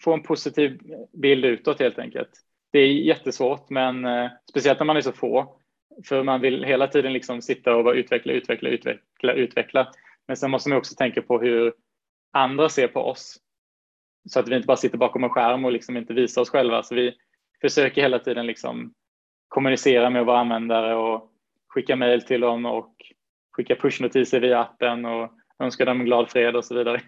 få 0.00 0.12
en 0.12 0.22
positiv 0.22 0.80
bild 1.12 1.44
utåt 1.44 1.80
helt 1.80 1.98
enkelt. 1.98 2.30
Det 2.72 2.78
är 2.78 2.92
jättesvårt, 2.92 3.70
men 3.70 4.04
eh, 4.04 4.30
speciellt 4.50 4.78
när 4.78 4.86
man 4.86 4.96
är 4.96 5.00
så 5.00 5.12
få, 5.12 5.58
för 6.04 6.22
man 6.22 6.40
vill 6.40 6.64
hela 6.64 6.86
tiden 6.86 7.12
liksom 7.12 7.42
sitta 7.42 7.76
och 7.76 7.84
bara 7.84 7.94
utveckla, 7.94 8.32
utveckla, 8.32 8.68
utveckla, 8.68 9.32
utveckla. 9.32 9.92
Men 10.28 10.36
sen 10.36 10.50
måste 10.50 10.68
man 10.68 10.78
också 10.78 10.94
tänka 10.94 11.22
på 11.22 11.40
hur 11.40 11.74
andra 12.32 12.68
ser 12.68 12.88
på 12.88 13.00
oss. 13.00 13.36
Så 14.30 14.40
att 14.40 14.48
vi 14.48 14.56
inte 14.56 14.66
bara 14.66 14.76
sitter 14.76 14.98
bakom 14.98 15.24
en 15.24 15.30
skärm 15.30 15.64
och 15.64 15.72
liksom 15.72 15.96
inte 15.96 16.14
visar 16.14 16.42
oss 16.42 16.50
själva. 16.50 16.82
Så 16.82 16.94
vi 16.94 17.14
försöker 17.60 18.02
hela 18.02 18.18
tiden 18.18 18.46
liksom 18.46 18.94
kommunicera 19.48 20.10
med 20.10 20.26
våra 20.26 20.38
användare 20.38 20.94
och 20.94 21.30
skicka 21.68 21.96
mejl 21.96 22.22
till 22.22 22.40
dem 22.40 22.66
och 22.66 22.94
skicka 23.52 23.76
pushnotiser 23.76 24.40
via 24.40 24.60
appen 24.60 25.04
och 25.04 25.30
önska 25.58 25.84
dem 25.84 26.00
en 26.00 26.06
glad 26.06 26.30
fred 26.30 26.56
och 26.56 26.64
så 26.64 26.74
vidare. 26.74 27.00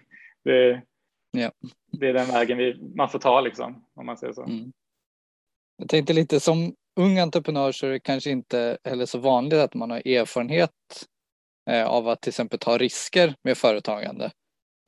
Det, 0.43 0.81
ja. 1.31 1.51
det 1.91 2.07
är 2.09 2.13
den 2.13 2.27
vägen 2.27 2.57
vi, 2.57 2.93
man 2.95 3.09
får 3.09 3.19
ta 3.19 3.41
liksom, 3.41 3.85
om 3.95 4.05
man 4.05 4.17
säger 4.17 4.33
så. 4.33 4.43
Mm. 4.43 4.71
Jag 5.77 5.89
tänkte 5.89 6.13
lite 6.13 6.39
som 6.39 6.75
ung 6.99 7.19
entreprenör 7.19 7.71
så 7.71 7.87
är 7.87 7.91
det 7.91 7.99
kanske 7.99 8.29
inte 8.29 8.77
heller 8.83 9.05
så 9.05 9.19
vanligt 9.19 9.59
att 9.59 9.73
man 9.73 9.91
har 9.91 10.07
erfarenhet 10.07 10.71
av 11.67 12.07
att 12.07 12.21
till 12.21 12.29
exempel 12.29 12.59
ta 12.59 12.77
risker 12.77 13.35
med 13.43 13.57
företagande. 13.57 14.31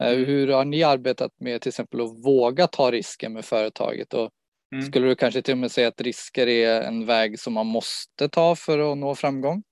Eh, 0.03 0.11
mm. 0.11 0.25
Hur 0.25 0.47
har 0.47 0.65
ni 0.65 0.83
arbetat 0.83 1.31
med 1.39 1.61
till 1.61 1.69
exempel 1.69 2.01
att 2.01 2.25
våga 2.25 2.67
ta 2.67 2.91
risker 2.91 3.29
med 3.29 3.45
företaget 3.45 4.13
och 4.13 4.29
Mm. 4.71 4.85
Skulle 4.85 5.07
du 5.07 5.15
kanske 5.15 5.41
till 5.41 5.51
och 5.51 5.57
med 5.57 5.71
säga 5.71 5.87
att 5.87 6.01
risker 6.01 6.47
är 6.47 6.81
en 6.81 7.05
väg 7.05 7.39
som 7.39 7.53
man 7.53 7.67
måste 7.67 8.29
ta 8.29 8.55
för 8.55 8.91
att 8.91 8.97
nå 8.97 9.15
framgång? 9.15 9.63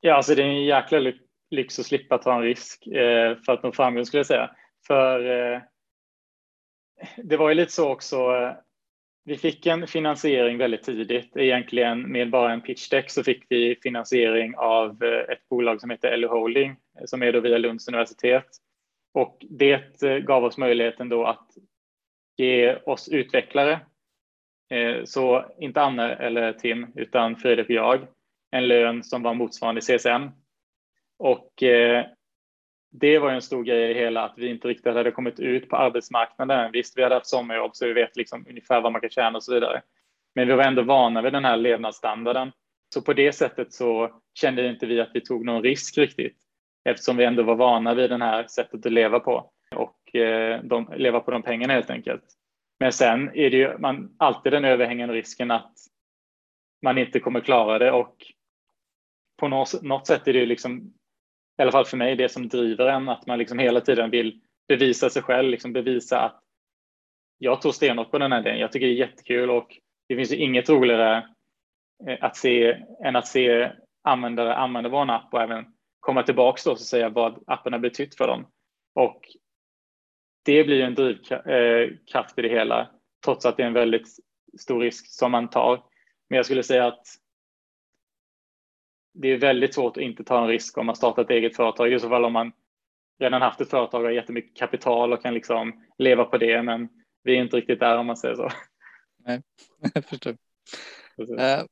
Ja, 0.00 0.14
alltså 0.14 0.34
det 0.34 0.42
är 0.42 0.46
en 0.46 0.64
jäkla 0.64 1.12
lyx 1.50 1.78
att 1.78 1.86
slippa 1.86 2.18
ta 2.18 2.34
en 2.34 2.42
risk 2.42 2.86
eh, 2.86 3.36
för 3.46 3.52
att 3.52 3.62
nå 3.62 3.72
framgång 3.72 4.06
skulle 4.06 4.18
jag 4.18 4.26
säga. 4.26 4.50
För 4.86 5.20
eh, 5.54 5.60
det 7.16 7.36
var 7.36 7.48
ju 7.48 7.54
lite 7.54 7.72
så 7.72 7.92
också. 7.92 8.16
Vi 9.28 9.36
fick 9.36 9.66
en 9.66 9.86
finansiering 9.86 10.58
väldigt 10.58 10.82
tidigt, 10.82 11.36
egentligen 11.36 12.12
med 12.12 12.30
bara 12.30 12.52
en 12.52 12.60
pitch 12.60 12.88
deck 12.88 13.10
så 13.10 13.24
fick 13.24 13.46
vi 13.48 13.76
finansiering 13.82 14.54
av 14.56 15.04
eh, 15.04 15.32
ett 15.32 15.48
bolag 15.48 15.80
som 15.80 15.90
heter 15.90 16.16
LU 16.16 16.28
Holding 16.28 16.70
eh, 16.70 17.04
som 17.04 17.22
är 17.22 17.32
då 17.32 17.40
via 17.40 17.58
Lunds 17.58 17.88
universitet. 17.88 18.46
Och 19.14 19.46
det 19.50 20.02
eh, 20.02 20.18
gav 20.18 20.44
oss 20.44 20.58
möjligheten 20.58 21.08
då 21.08 21.24
att 21.24 21.48
ge 22.36 22.76
oss 22.76 23.08
utvecklare, 23.08 23.80
så 25.04 25.44
inte 25.58 25.82
Anne 25.82 26.14
eller 26.14 26.52
Tim, 26.52 26.86
utan 26.94 27.36
Fredrik 27.36 27.68
och 27.68 27.74
jag, 27.74 28.06
en 28.50 28.68
lön 28.68 29.04
som 29.04 29.22
var 29.22 29.34
motsvarande 29.34 29.80
CSN. 29.80 30.30
Och 31.18 31.62
det 32.90 33.18
var 33.18 33.30
en 33.30 33.42
stor 33.42 33.64
grej 33.64 33.90
i 33.90 33.94
det 33.94 34.00
hela, 34.00 34.24
att 34.24 34.34
vi 34.36 34.48
inte 34.48 34.68
riktigt 34.68 34.94
hade 34.94 35.10
kommit 35.10 35.40
ut 35.40 35.68
på 35.68 35.76
arbetsmarknaden. 35.76 36.72
Visst, 36.72 36.98
vi 36.98 37.02
hade 37.02 37.14
haft 37.14 37.26
sommarjobb, 37.26 37.76
så 37.76 37.86
vi 37.86 37.92
vet 37.92 38.16
liksom 38.16 38.46
ungefär 38.48 38.80
vad 38.80 38.92
man 38.92 39.00
kan 39.00 39.10
tjäna 39.10 39.36
och 39.36 39.44
så 39.44 39.54
vidare. 39.54 39.82
Men 40.34 40.48
vi 40.48 40.54
var 40.54 40.64
ändå 40.64 40.82
vana 40.82 41.22
vid 41.22 41.32
den 41.32 41.44
här 41.44 41.56
levnadsstandarden. 41.56 42.52
Så 42.94 43.02
på 43.02 43.12
det 43.12 43.32
sättet 43.32 43.72
så 43.72 44.20
kände 44.34 44.68
inte 44.68 44.86
vi 44.86 45.00
att 45.00 45.10
vi 45.14 45.20
tog 45.20 45.44
någon 45.44 45.62
risk 45.62 45.98
riktigt, 45.98 46.36
eftersom 46.84 47.16
vi 47.16 47.24
ändå 47.24 47.42
var 47.42 47.54
vana 47.54 47.94
vid 47.94 48.10
det 48.10 48.24
här 48.24 48.46
sättet 48.46 48.86
att 48.86 48.92
leva 48.92 49.20
på 49.20 49.50
och 49.74 50.14
eh, 50.16 50.62
de, 50.62 50.92
leva 50.96 51.20
på 51.20 51.30
de 51.30 51.42
pengarna 51.42 51.72
helt 51.72 51.90
enkelt. 51.90 52.24
Men 52.80 52.92
sen 52.92 53.28
är 53.34 53.50
det 53.50 53.56
ju 53.56 53.78
man, 53.78 54.16
alltid 54.18 54.52
den 54.52 54.64
överhängande 54.64 55.14
risken 55.14 55.50
att 55.50 55.72
man 56.82 56.98
inte 56.98 57.20
kommer 57.20 57.40
klara 57.40 57.78
det 57.78 57.92
och 57.92 58.16
på 59.36 59.48
något, 59.48 59.82
något 59.82 60.06
sätt 60.06 60.28
är 60.28 60.32
det 60.32 60.38
ju 60.38 60.46
liksom, 60.46 60.92
i 61.58 61.62
alla 61.62 61.72
fall 61.72 61.84
för 61.84 61.96
mig, 61.96 62.16
det 62.16 62.28
som 62.28 62.48
driver 62.48 62.86
en, 62.86 63.08
att 63.08 63.26
man 63.26 63.38
liksom 63.38 63.58
hela 63.58 63.80
tiden 63.80 64.10
vill 64.10 64.40
bevisa 64.68 65.10
sig 65.10 65.22
själv, 65.22 65.50
liksom 65.50 65.72
bevisa 65.72 66.20
att 66.20 66.42
jag 67.38 67.62
tror 67.62 67.72
stenhårt 67.72 68.10
på 68.10 68.18
den 68.18 68.32
här 68.32 68.40
idén. 68.40 68.58
Jag 68.58 68.72
tycker 68.72 68.86
det 68.86 68.92
är 68.92 69.08
jättekul 69.08 69.50
och 69.50 69.78
det 70.08 70.16
finns 70.16 70.32
ju 70.32 70.36
inget 70.36 70.68
roligare 70.68 71.28
eh, 72.06 72.18
att 72.20 72.36
se 72.36 72.82
än 73.04 73.16
att 73.16 73.26
se 73.26 73.72
användare 74.02 74.54
använda 74.54 74.88
vår 74.88 75.10
app 75.10 75.34
och 75.34 75.42
även 75.42 75.64
komma 76.00 76.22
tillbaks 76.22 76.64
då 76.64 76.70
och 76.70 76.80
säga 76.80 77.08
vad 77.08 77.42
appen 77.46 77.72
har 77.72 77.80
betytt 77.80 78.14
för 78.14 78.26
dem. 78.26 78.46
Och 78.94 79.20
det 80.44 80.64
blir 80.64 80.82
en 80.82 80.94
drivkraft 80.94 82.38
eh, 82.38 82.44
i 82.44 82.48
det 82.48 82.54
hela, 82.54 82.90
trots 83.24 83.46
att 83.46 83.56
det 83.56 83.62
är 83.62 83.66
en 83.66 83.72
väldigt 83.72 84.08
stor 84.58 84.80
risk 84.80 85.06
som 85.06 85.32
man 85.32 85.50
tar. 85.50 85.82
Men 86.28 86.36
jag 86.36 86.46
skulle 86.46 86.62
säga 86.62 86.86
att 86.86 87.06
det 89.16 89.28
är 89.28 89.38
väldigt 89.38 89.74
svårt 89.74 89.96
att 89.96 90.02
inte 90.02 90.24
ta 90.24 90.42
en 90.42 90.48
risk 90.48 90.78
om 90.78 90.86
man 90.86 90.96
startar 90.96 91.22
ett 91.22 91.30
eget 91.30 91.56
företag, 91.56 91.92
i 91.92 92.00
så 92.00 92.08
fall 92.08 92.24
om 92.24 92.32
man 92.32 92.52
redan 93.18 93.42
haft 93.42 93.60
ett 93.60 93.70
företag 93.70 94.00
och 94.00 94.06
har 94.06 94.12
jättemycket 94.12 94.56
kapital 94.56 95.12
och 95.12 95.22
kan 95.22 95.34
liksom 95.34 95.84
leva 95.98 96.24
på 96.24 96.38
det, 96.38 96.62
men 96.62 96.88
vi 97.22 97.36
är 97.36 97.42
inte 97.42 97.56
riktigt 97.56 97.80
där 97.80 97.98
om 97.98 98.06
man 98.06 98.16
säger 98.16 98.34
så. 98.34 98.48
Nej, 99.26 99.42
jag 99.94 100.04
förstår. 100.04 100.36
Eh, 101.38 101.62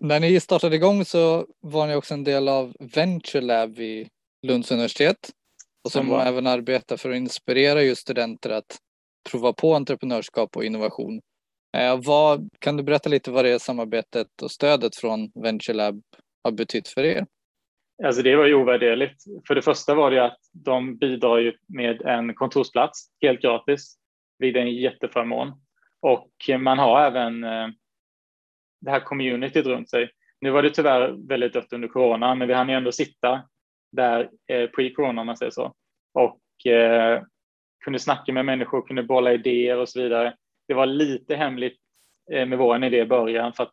när 0.00 0.20
ni 0.20 0.40
startade 0.40 0.76
igång 0.76 1.04
så 1.04 1.46
var 1.60 1.86
ni 1.86 1.94
också 1.94 2.14
en 2.14 2.24
del 2.24 2.48
av 2.48 2.76
Venture 2.80 3.42
Lab 3.42 3.74
vid 3.76 4.08
Lunds 4.42 4.70
universitet 4.70 5.30
och 5.84 5.92
som 5.92 6.06
mm. 6.06 6.20
även 6.20 6.46
arbetar 6.46 6.96
för 6.96 7.10
att 7.10 7.16
inspirera 7.16 7.82
just 7.82 8.00
studenter 8.00 8.50
att 8.50 8.78
prova 9.30 9.52
på 9.52 9.74
entreprenörskap 9.74 10.56
och 10.56 10.64
innovation. 10.64 11.20
Eh, 11.76 12.00
vad, 12.04 12.48
kan 12.58 12.76
du 12.76 12.82
berätta 12.82 13.08
lite 13.08 13.30
vad 13.30 13.44
det 13.44 13.62
samarbetet 13.62 14.42
och 14.42 14.50
stödet 14.50 14.96
från 14.96 15.30
Venture 15.34 15.76
Lab 15.76 16.02
har 16.44 16.52
betytt 16.52 16.88
för 16.88 17.04
er? 17.04 17.26
Alltså 18.04 18.22
det 18.22 18.36
var 18.36 18.46
ju 18.46 18.54
ovärderligt. 18.54 19.24
För 19.46 19.54
det 19.54 19.62
första 19.62 19.94
var 19.94 20.10
det 20.10 20.24
att 20.24 20.38
de 20.52 20.96
bidrar 20.96 21.38
ju 21.38 21.52
med 21.68 22.02
en 22.02 22.34
kontorsplats 22.34 23.08
helt 23.22 23.40
gratis 23.42 23.98
vid 24.38 24.56
en 24.56 24.70
jätteförmån. 24.70 25.52
Och 26.00 26.30
man 26.58 26.78
har 26.78 27.00
även 27.00 27.44
eh, 27.44 27.68
det 28.80 28.90
här 28.90 29.00
communityt 29.00 29.66
runt 29.66 29.90
sig. 29.90 30.10
Nu 30.40 30.50
var 30.50 30.62
det 30.62 30.70
tyvärr 30.70 31.28
väldigt 31.28 31.52
dött 31.52 31.72
under 31.72 31.88
corona, 31.88 32.34
men 32.34 32.48
vi 32.48 32.54
hann 32.54 32.68
ju 32.68 32.74
ändå 32.74 32.92
sitta 32.92 33.42
där 33.92 34.30
eh, 34.46 34.70
pre-corona 34.70 35.20
om 35.20 35.26
man 35.26 35.36
säger 35.36 35.50
så. 35.50 35.74
Och 36.14 36.66
eh, 36.72 37.22
kunde 37.84 37.98
snacka 37.98 38.32
med 38.32 38.44
människor, 38.44 38.86
kunde 38.86 39.02
bolla 39.02 39.32
idéer 39.32 39.78
och 39.78 39.88
så 39.88 40.02
vidare. 40.02 40.34
Det 40.68 40.74
var 40.74 40.86
lite 40.86 41.36
hemligt 41.36 41.78
eh, 42.32 42.46
med 42.46 42.58
vår 42.58 42.84
idé 42.84 42.98
i 43.00 43.06
början 43.06 43.52
för 43.52 43.62
att 43.62 43.72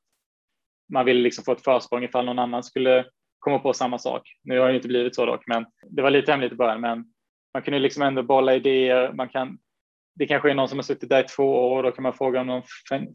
man 0.91 1.05
ville 1.05 1.21
liksom 1.21 1.43
få 1.43 1.51
ett 1.51 1.63
försprång 1.63 2.03
ifall 2.03 2.25
någon 2.25 2.39
annan 2.39 2.63
skulle 2.63 3.05
komma 3.39 3.59
på 3.59 3.73
samma 3.73 3.99
sak. 3.99 4.21
Nu 4.43 4.59
har 4.59 4.67
det 4.67 4.75
inte 4.75 4.87
blivit 4.87 5.15
så 5.15 5.25
dock, 5.25 5.43
men 5.47 5.65
det 5.89 6.01
var 6.01 6.09
lite 6.09 6.31
hemligt 6.31 6.51
i 6.51 6.55
början. 6.55 6.81
Men 6.81 7.05
man 7.53 7.63
kunde 7.63 7.79
liksom 7.79 8.03
ändå 8.03 8.23
bolla 8.23 8.55
idéer. 8.55 9.13
Man 9.13 9.29
kan, 9.29 9.57
det 10.15 10.27
kanske 10.27 10.49
är 10.49 10.55
någon 10.55 10.67
som 10.67 10.77
har 10.77 10.83
suttit 10.83 11.09
där 11.09 11.23
i 11.23 11.27
två 11.27 11.71
år 11.71 11.77
och 11.77 11.83
då 11.83 11.91
kan 11.91 12.03
man 12.03 12.13
fråga 12.13 12.41
om 12.41 12.47
någon 12.47 12.63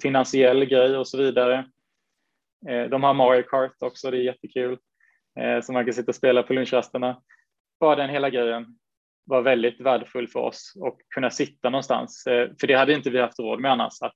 finansiell 0.02 0.64
grej 0.64 0.96
och 0.96 1.08
så 1.08 1.18
vidare. 1.18 1.70
Eh, 2.68 2.84
de 2.84 3.02
har 3.02 3.14
Mario 3.14 3.42
Kart 3.42 3.76
också, 3.80 4.10
det 4.10 4.16
är 4.16 4.22
jättekul. 4.22 4.78
så 5.60 5.62
som 5.62 5.72
man 5.72 5.84
kan 5.84 5.94
sitta 5.94 6.10
och 6.10 6.14
spela 6.14 6.42
på 6.42 6.52
lunchrasterna. 6.52 7.22
Bara 7.80 7.96
den 7.96 8.10
hela 8.10 8.30
grejen 8.30 8.78
var 9.24 9.42
väldigt 9.42 9.80
värdefull 9.80 10.28
för 10.28 10.40
oss 10.40 10.72
och 10.80 11.00
kunna 11.14 11.30
sitta 11.30 11.70
någonstans. 11.70 12.26
Eh, 12.26 12.50
för 12.60 12.66
det 12.66 12.74
hade 12.74 12.92
inte 12.92 13.10
vi 13.10 13.20
haft 13.20 13.38
råd 13.38 13.60
med 13.60 13.72
annars, 13.72 14.02
att 14.02 14.14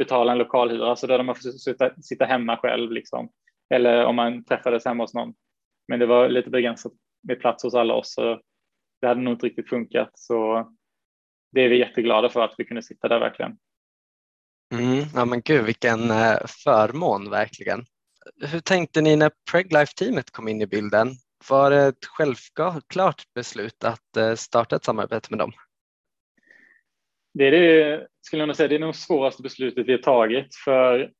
betala 0.00 0.32
en 0.32 0.38
lokalhyra. 0.38 0.78
Så 0.78 0.90
alltså 0.90 1.06
då 1.06 1.14
hade 1.14 1.24
man 1.24 1.34
fått 1.34 1.60
sitta, 1.60 1.90
sitta 2.02 2.24
hemma 2.24 2.56
själv, 2.56 2.92
liksom. 2.92 3.30
eller 3.74 4.04
om 4.04 4.16
man 4.16 4.44
träffades 4.44 4.84
hemma 4.84 5.02
hos 5.02 5.14
någon. 5.14 5.34
Men 5.88 5.98
det 5.98 6.06
var 6.06 6.28
lite 6.28 6.50
begränsat 6.50 6.92
med 7.22 7.40
plats 7.40 7.64
hos 7.64 7.74
alla 7.74 7.94
oss, 7.94 8.14
så 8.14 8.40
det 9.00 9.06
hade 9.06 9.20
nog 9.20 9.34
inte 9.34 9.46
riktigt 9.46 9.68
funkat. 9.68 10.10
Så 10.14 10.68
det 11.52 11.60
är 11.60 11.68
vi 11.68 11.78
jätteglada 11.78 12.28
för 12.28 12.40
att 12.40 12.54
vi 12.58 12.64
kunde 12.64 12.82
sitta 12.82 13.08
där 13.08 13.20
verkligen. 13.20 13.58
Mm, 14.74 15.04
ja 15.14 15.24
men 15.24 15.40
gud 15.40 15.64
vilken 15.64 16.10
eh, 16.10 16.38
förmån 16.64 17.30
verkligen. 17.30 17.84
Hur 18.52 18.60
tänkte 18.60 19.00
ni 19.00 19.16
när 19.16 19.30
Preglife-teamet 19.52 20.30
kom 20.30 20.48
in 20.48 20.62
i 20.62 20.66
bilden? 20.66 21.08
Var 21.48 21.70
det 21.70 21.86
ett 21.86 22.06
självklart 22.06 23.22
beslut 23.34 23.84
att 23.84 24.16
eh, 24.16 24.34
starta 24.34 24.76
ett 24.76 24.84
samarbete 24.84 25.26
med 25.30 25.38
dem? 25.38 25.52
Det 27.32 27.44
är 27.44 27.50
det, 27.50 28.08
skulle 28.20 28.42
jag 28.42 28.46
nog 28.46 28.56
säga, 28.56 28.68
det 28.68 28.74
är 28.74 28.78
nog 28.78 28.96
svåraste 28.96 29.42
beslutet 29.42 29.86
vi 29.86 29.92
har 29.92 29.98
tagit 29.98 30.54
för 30.64 31.12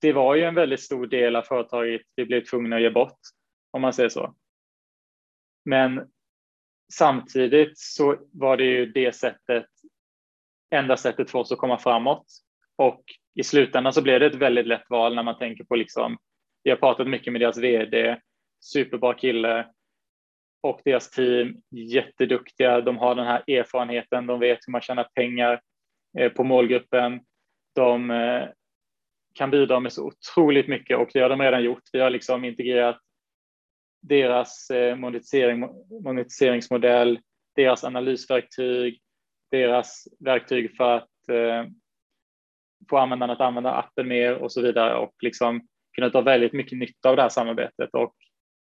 det 0.00 0.12
var 0.12 0.34
ju 0.34 0.42
en 0.42 0.54
väldigt 0.54 0.80
stor 0.80 1.06
del 1.06 1.36
av 1.36 1.42
företaget 1.42 2.02
vi 2.16 2.24
blev 2.24 2.44
tvungna 2.44 2.76
att 2.76 2.82
ge 2.82 2.90
bort, 2.90 3.18
om 3.70 3.82
man 3.82 3.92
säger 3.92 4.08
så. 4.08 4.34
Men 5.64 6.10
samtidigt 6.92 7.78
så 7.78 8.16
var 8.32 8.56
det 8.56 8.64
ju 8.64 8.86
det 8.86 9.12
sättet, 9.12 9.66
enda 10.70 10.96
sättet 10.96 11.30
för 11.30 11.38
oss 11.38 11.52
att 11.52 11.58
komma 11.58 11.78
framåt. 11.78 12.26
Och 12.76 13.04
i 13.34 13.44
slutändan 13.44 13.92
så 13.92 14.02
blev 14.02 14.20
det 14.20 14.26
ett 14.26 14.34
väldigt 14.34 14.66
lätt 14.66 14.90
val 14.90 15.14
när 15.14 15.22
man 15.22 15.38
tänker 15.38 15.64
på 15.64 15.76
liksom, 15.76 16.18
vi 16.62 16.70
har 16.70 16.76
pratat 16.76 17.08
mycket 17.08 17.32
med 17.32 17.40
deras 17.40 17.58
vd, 17.58 18.20
superbra 18.60 19.14
kille 19.14 19.68
och 20.60 20.80
deras 20.84 21.10
team, 21.10 21.62
jätteduktiga. 21.70 22.80
De 22.80 22.98
har 22.98 23.14
den 23.14 23.26
här 23.26 23.42
erfarenheten, 23.46 24.26
de 24.26 24.40
vet 24.40 24.58
hur 24.66 24.72
man 24.72 24.80
tjänar 24.80 25.08
pengar 25.14 25.60
eh, 26.18 26.32
på 26.32 26.44
målgruppen. 26.44 27.20
De 27.74 28.10
eh, 28.10 28.48
kan 29.34 29.50
bidra 29.50 29.80
med 29.80 29.92
så 29.92 30.06
otroligt 30.06 30.68
mycket 30.68 30.98
och 30.98 31.08
det 31.12 31.20
har 31.20 31.28
de 31.28 31.42
redan 31.42 31.64
gjort. 31.64 31.82
Vi 31.92 32.00
har 32.00 32.10
liksom 32.10 32.44
integrerat 32.44 32.98
deras 34.02 34.70
eh, 34.70 34.96
monetisering, 34.96 35.60
monetiseringsmodell, 36.04 37.20
deras 37.56 37.84
analysverktyg, 37.84 39.00
deras 39.50 40.08
verktyg 40.18 40.76
för 40.76 40.96
att 40.96 41.28
eh, 41.28 41.64
få 42.90 42.98
användarna 42.98 43.32
att 43.32 43.40
använda 43.40 43.72
appen 43.72 44.08
mer 44.08 44.34
och 44.34 44.52
så 44.52 44.62
vidare 44.62 44.94
och 44.94 45.14
liksom 45.22 45.68
kunna 45.92 46.10
ta 46.10 46.20
väldigt 46.20 46.52
mycket 46.52 46.78
nytta 46.78 47.10
av 47.10 47.16
det 47.16 47.22
här 47.22 47.28
samarbetet. 47.28 47.90
Och 47.92 48.14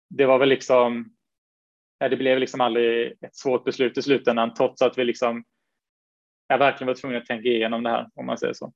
det 0.10 0.26
var 0.26 0.40
väl 0.40 0.50
liksom, 0.50 1.16
det 2.10 2.18
blev 2.18 2.40
liksom 2.40 2.62
aldrig 2.62 3.12
ett 3.12 3.36
svårt 3.36 3.66
beslut 3.66 3.98
i 3.98 4.02
slutändan 4.02 4.54
trots 4.54 4.82
att 4.82 4.98
vi 4.98 5.06
liksom 5.06 5.44
jag 6.48 6.58
verkligen 6.58 6.88
var 6.88 6.96
tvungna 6.96 7.18
att 7.18 7.26
tänka 7.26 7.50
igenom 7.50 7.84
det 7.84 7.90
här 7.90 8.08
om 8.16 8.26
man 8.26 8.38
säger 8.38 8.54
så. 8.54 8.74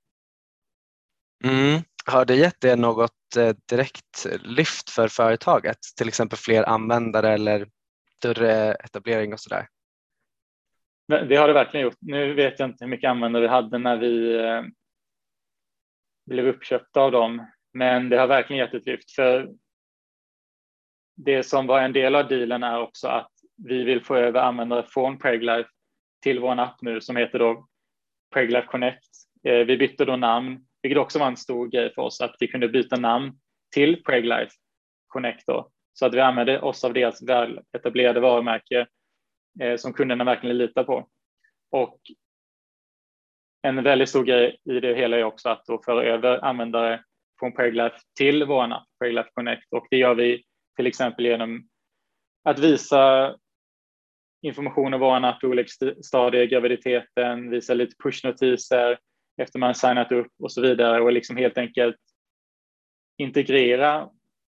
Mm. 1.44 1.82
Har 2.06 2.26
det 2.26 2.36
gett 2.36 2.64
er 2.64 2.78
något 2.78 3.36
eh, 3.38 3.56
direkt 3.70 4.26
lyft 4.40 4.90
för 4.90 5.08
företaget, 5.08 5.78
till 5.98 6.08
exempel 6.08 6.38
fler 6.38 6.64
användare 6.64 7.34
eller 7.34 7.68
större 8.18 8.74
etablering 8.74 9.34
och 9.34 9.40
sådär? 9.40 9.68
Det 11.08 11.36
har 11.36 11.48
det 11.48 11.54
verkligen 11.54 11.84
gjort. 11.84 11.98
Nu 12.02 12.34
vet 12.34 12.60
jag 12.60 12.70
inte 12.70 12.84
hur 12.84 12.90
mycket 12.90 13.10
användare 13.10 13.42
vi 13.42 13.48
hade 13.48 13.78
när 13.78 13.98
vi 13.98 14.36
eh, 14.36 14.62
blev 16.26 16.48
uppköpta 16.48 17.02
av 17.02 17.12
dem, 17.12 17.48
men 17.74 18.10
det 18.10 18.18
har 18.18 18.28
verkligen 18.28 18.60
gett 18.60 18.74
ett 18.74 18.86
lyft. 18.86 19.12
För 19.12 19.54
det 21.18 21.44
som 21.44 21.68
var 21.68 21.82
en 21.82 21.94
del 21.94 22.16
av 22.16 22.28
dealen 22.28 22.64
är 22.64 22.80
också 22.80 23.08
att 23.08 23.32
vi 23.68 23.84
vill 23.84 24.04
få 24.04 24.16
över 24.16 24.40
användare 24.40 24.84
från 24.84 25.20
Preglife 25.20 25.70
till 26.24 26.40
vår 26.40 26.60
app 26.60 26.82
nu 26.82 27.02
som 27.02 27.16
heter 27.16 27.40
då 27.40 27.68
Preglife 28.34 28.68
Connect. 28.68 29.10
Eh, 29.44 29.58
vi 29.58 29.78
bytte 29.78 30.06
då 30.06 30.16
namn 30.16 30.68
vilket 30.82 31.02
också 31.02 31.20
var 31.20 31.28
en 31.28 31.38
stor 31.38 31.68
grej 31.68 31.94
för 31.94 32.02
oss 32.02 32.22
att 32.22 32.36
vi 32.40 32.48
kunde 32.48 32.68
byta 32.68 32.96
namn 32.96 33.34
till 33.76 34.04
Preglife 34.04 34.52
Connector 35.08 35.68
så 35.94 36.06
att 36.06 36.14
vi 36.14 36.20
använde 36.20 36.62
oss 36.62 36.84
av 36.84 36.94
deras 36.94 37.30
väl 37.30 37.60
etablerade 37.78 38.20
varumärke 38.20 38.88
eh, 39.62 39.76
som 39.76 39.94
kunderna 39.94 40.24
verkligen 40.24 40.58
litar 40.58 40.84
på. 40.84 41.08
Och 41.72 42.00
en 43.62 43.84
väldigt 43.84 44.10
stor 44.10 44.24
grej 44.24 44.58
i 44.64 44.80
det 44.80 44.96
hela 44.96 45.18
är 45.18 45.24
också 45.24 45.50
att 45.50 45.66
då 45.66 45.82
föra 45.86 46.04
över 46.04 46.46
användare 46.46 47.04
från 47.40 47.56
Preglife 47.56 47.98
till 48.18 48.44
vår 48.44 48.74
app 48.74 48.88
Preglife 49.00 49.30
Connect 49.34 49.74
och 49.74 49.88
det 49.90 49.98
gör 49.98 50.16
vi 50.16 50.44
till 50.78 50.88
exempel 50.88 51.26
genom 51.26 51.68
att 52.44 52.60
visa 52.60 53.36
information 54.42 54.94
om 54.94 55.00
vår 55.00 55.26
app 55.26 55.44
i 55.44 55.48
olika 55.48 55.70
stadier 56.04 56.44
i 56.44 56.48
graviditeten, 56.48 57.50
visa 57.50 57.74
lite 57.74 57.96
pushnotiser, 58.04 59.00
efter 59.42 59.60
man 59.60 59.76
signat 59.76 60.12
upp 60.12 60.32
och 60.40 60.52
så 60.52 60.62
vidare 60.62 61.02
och 61.02 61.12
liksom 61.12 61.38
helt 61.38 61.58
enkelt 61.58 61.98
integrera 63.18 64.10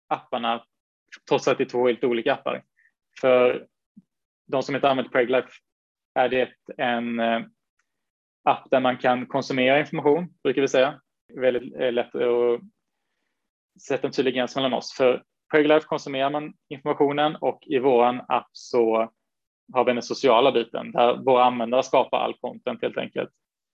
apparna 0.08 0.64
trots 1.28 1.48
att 1.48 1.58
det 1.58 1.64
är 1.64 1.68
två 1.68 1.86
helt 1.86 2.04
olika 2.04 2.32
appar. 2.32 2.64
För 3.20 3.66
de 4.46 4.62
som 4.62 4.74
inte 4.74 4.88
använder 4.88 5.12
Preglife 5.12 5.48
är 6.14 6.28
det 6.28 6.52
en 6.76 7.20
eh, 7.20 7.40
app 8.44 8.70
där 8.70 8.80
man 8.80 8.98
kan 8.98 9.26
konsumera 9.26 9.80
information, 9.80 10.34
brukar 10.42 10.62
vi 10.62 10.68
säga. 10.68 11.00
Väldigt 11.34 11.74
eh, 11.76 11.92
lätt 11.92 12.14
att 12.14 12.60
sätta 13.88 14.06
en 14.06 14.12
tydlig 14.12 14.34
gräns 14.34 14.56
mellan 14.56 14.72
oss. 14.72 14.92
För 14.96 15.24
Preglife 15.50 15.86
konsumerar 15.86 16.30
man 16.30 16.52
informationen 16.68 17.36
och 17.36 17.62
i 17.66 17.78
vår 17.78 18.24
app 18.28 18.48
så 18.52 19.12
har 19.72 19.84
vi 19.84 19.92
den 19.92 20.02
sociala 20.02 20.52
biten 20.52 20.92
där 20.92 21.16
våra 21.16 21.44
användare 21.44 21.82
skapar 21.82 22.18
all 22.18 22.34
content 22.34 22.82
helt 22.82 22.98
enkelt. 22.98 23.30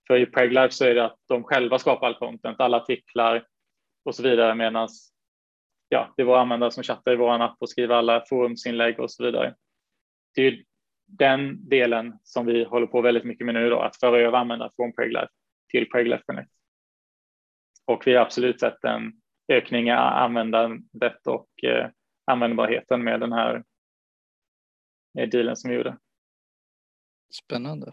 För 0.07 0.17
i 0.17 0.25
Preglife 0.25 0.71
så 0.71 0.85
är 0.85 0.95
det 0.95 1.05
att 1.05 1.19
de 1.27 1.43
själva 1.43 1.79
skapar 1.79 2.07
all 2.07 2.15
content, 2.15 2.59
alla 2.59 2.77
artiklar 2.77 3.45
och 4.05 4.15
så 4.15 4.23
vidare 4.23 4.55
medan 4.55 4.87
ja, 5.89 6.13
det 6.15 6.21
är 6.21 6.25
våra 6.25 6.41
användare 6.41 6.71
som 6.71 6.83
chattar 6.83 7.11
i 7.11 7.15
vår 7.15 7.41
app 7.41 7.55
och 7.59 7.69
skriver 7.69 7.95
alla 7.95 8.23
forumsinlägg 8.29 8.99
och 8.99 9.11
så 9.11 9.23
vidare. 9.23 9.55
Det 10.35 10.41
är 10.41 10.63
den 11.05 11.69
delen 11.69 12.19
som 12.23 12.45
vi 12.45 12.63
håller 12.63 12.87
på 12.87 13.01
väldigt 13.01 13.23
mycket 13.23 13.45
med 13.45 13.55
nu 13.55 13.69
då, 13.69 13.79
att 13.79 13.95
föra 13.95 14.19
över 14.19 14.37
användare 14.37 14.71
från 14.75 14.93
Preglife 14.93 15.29
till 15.71 15.89
Preglife 15.89 16.23
Connect. 16.25 16.51
Och 17.85 18.07
vi 18.07 18.15
har 18.15 18.21
absolut 18.21 18.59
sett 18.59 18.83
en 18.83 19.13
ökning 19.47 19.87
i 19.87 19.91
användandet 19.91 21.27
och 21.27 21.63
eh, 21.63 21.89
användbarheten 22.25 23.03
med 23.03 23.19
den 23.19 23.33
här 23.33 23.63
eh, 25.19 25.29
dealen 25.29 25.55
som 25.55 25.69
vi 25.69 25.75
gjorde. 25.75 25.97
Spännande. 27.33 27.91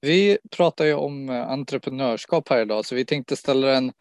Vi 0.00 0.38
pratar 0.56 0.84
ju 0.84 0.94
om 0.94 1.28
eh, 1.28 1.50
entreprenörskap 1.50 2.48
här 2.48 2.62
idag, 2.62 2.84
så 2.84 2.94
vi 2.94 3.04
tänkte 3.04 3.36
ställa 3.36 3.66
den 3.66 3.92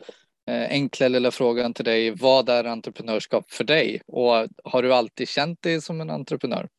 enkla 0.70 1.08
lilla 1.08 1.32
frågan 1.32 1.74
till 1.74 1.86
dig. 1.86 2.12
Vad 2.12 2.50
är 2.50 2.64
entreprenörskap 2.64 3.52
för 3.52 3.64
dig? 3.64 4.02
Och 4.08 4.48
har 4.64 4.84
du 4.84 4.94
alltid 4.94 5.28
känt 5.28 5.62
dig 5.62 5.82
som 5.82 6.02
en 6.02 6.10
entreprenör? 6.10 6.70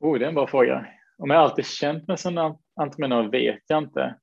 Oh, 0.00 0.18
det 0.18 0.24
är 0.24 0.28
en 0.28 0.34
bra 0.34 0.46
fråga. 0.46 0.86
Om 1.18 1.30
jag 1.30 1.38
alltid 1.38 1.66
känt 1.66 2.08
mig 2.08 2.18
som 2.18 2.38
en 2.38 2.54
entreprenör 2.80 3.30
vet 3.30 3.62
jag 3.66 3.82
inte. 3.82 4.16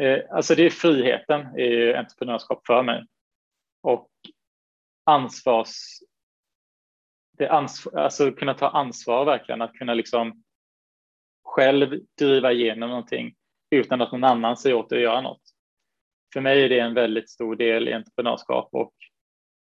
Eh, 0.00 0.18
alltså 0.30 0.54
det 0.54 0.66
är 0.66 0.70
friheten 0.70 1.40
är 1.40 1.70
ju 1.70 1.94
entreprenörskap 1.94 2.66
för 2.66 2.82
mig. 2.82 3.06
Och 3.82 4.10
ansvars... 5.08 5.76
Det 7.38 7.48
ansvar, 7.48 8.00
alltså 8.00 8.32
kunna 8.32 8.54
ta 8.54 8.68
ansvar 8.68 9.24
verkligen, 9.24 9.62
att 9.62 9.72
kunna 9.72 9.94
liksom 9.94 10.42
själv 11.44 12.00
driva 12.18 12.52
igenom 12.52 12.90
någonting 12.90 13.34
utan 13.70 14.00
att 14.00 14.12
någon 14.12 14.24
annan 14.24 14.56
säger 14.56 14.76
åt 14.76 14.88
dig 14.88 14.98
att 14.98 15.02
göra 15.02 15.20
något. 15.20 15.42
För 16.32 16.40
mig 16.40 16.64
är 16.64 16.68
det 16.68 16.78
en 16.78 16.94
väldigt 16.94 17.30
stor 17.30 17.56
del 17.56 17.88
i 17.88 17.92
entreprenörskap 17.92 18.68
och 18.72 18.94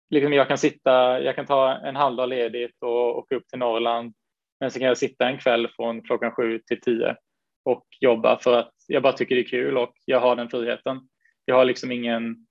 liksom 0.10 0.34
jag 0.34 0.48
kan 0.48 0.58
sitta, 0.58 1.22
jag 1.22 1.36
kan 1.36 1.46
ta 1.46 1.74
en 1.74 1.96
halvdag 1.96 2.30
ledigt 2.30 2.78
och 2.82 3.18
åka 3.18 3.36
upp 3.36 3.48
till 3.48 3.60
Norrland, 3.60 4.14
men 4.60 4.72
så 4.72 4.80
kan 4.80 4.88
jag 4.88 4.98
sitta 4.98 5.28
en 5.28 5.40
kväll 5.40 5.68
från 5.68 6.02
klockan 6.02 6.32
sju 6.32 6.60
till 6.60 6.82
tio 6.82 7.16
och 7.64 7.88
jobba 8.00 8.40
för 8.40 8.58
att 8.58 8.74
jag 8.88 9.04
bara 9.04 9.14
tycker 9.14 9.36
det 9.36 9.42
är 9.42 9.48
kul 9.48 9.78
och 9.78 9.94
jag 10.06 10.20
har 10.20 10.36
den 10.36 10.50
friheten. 10.50 11.10
Jag 11.46 11.56
har 11.56 11.66
liksom 11.66 11.92
ingen 11.92 12.48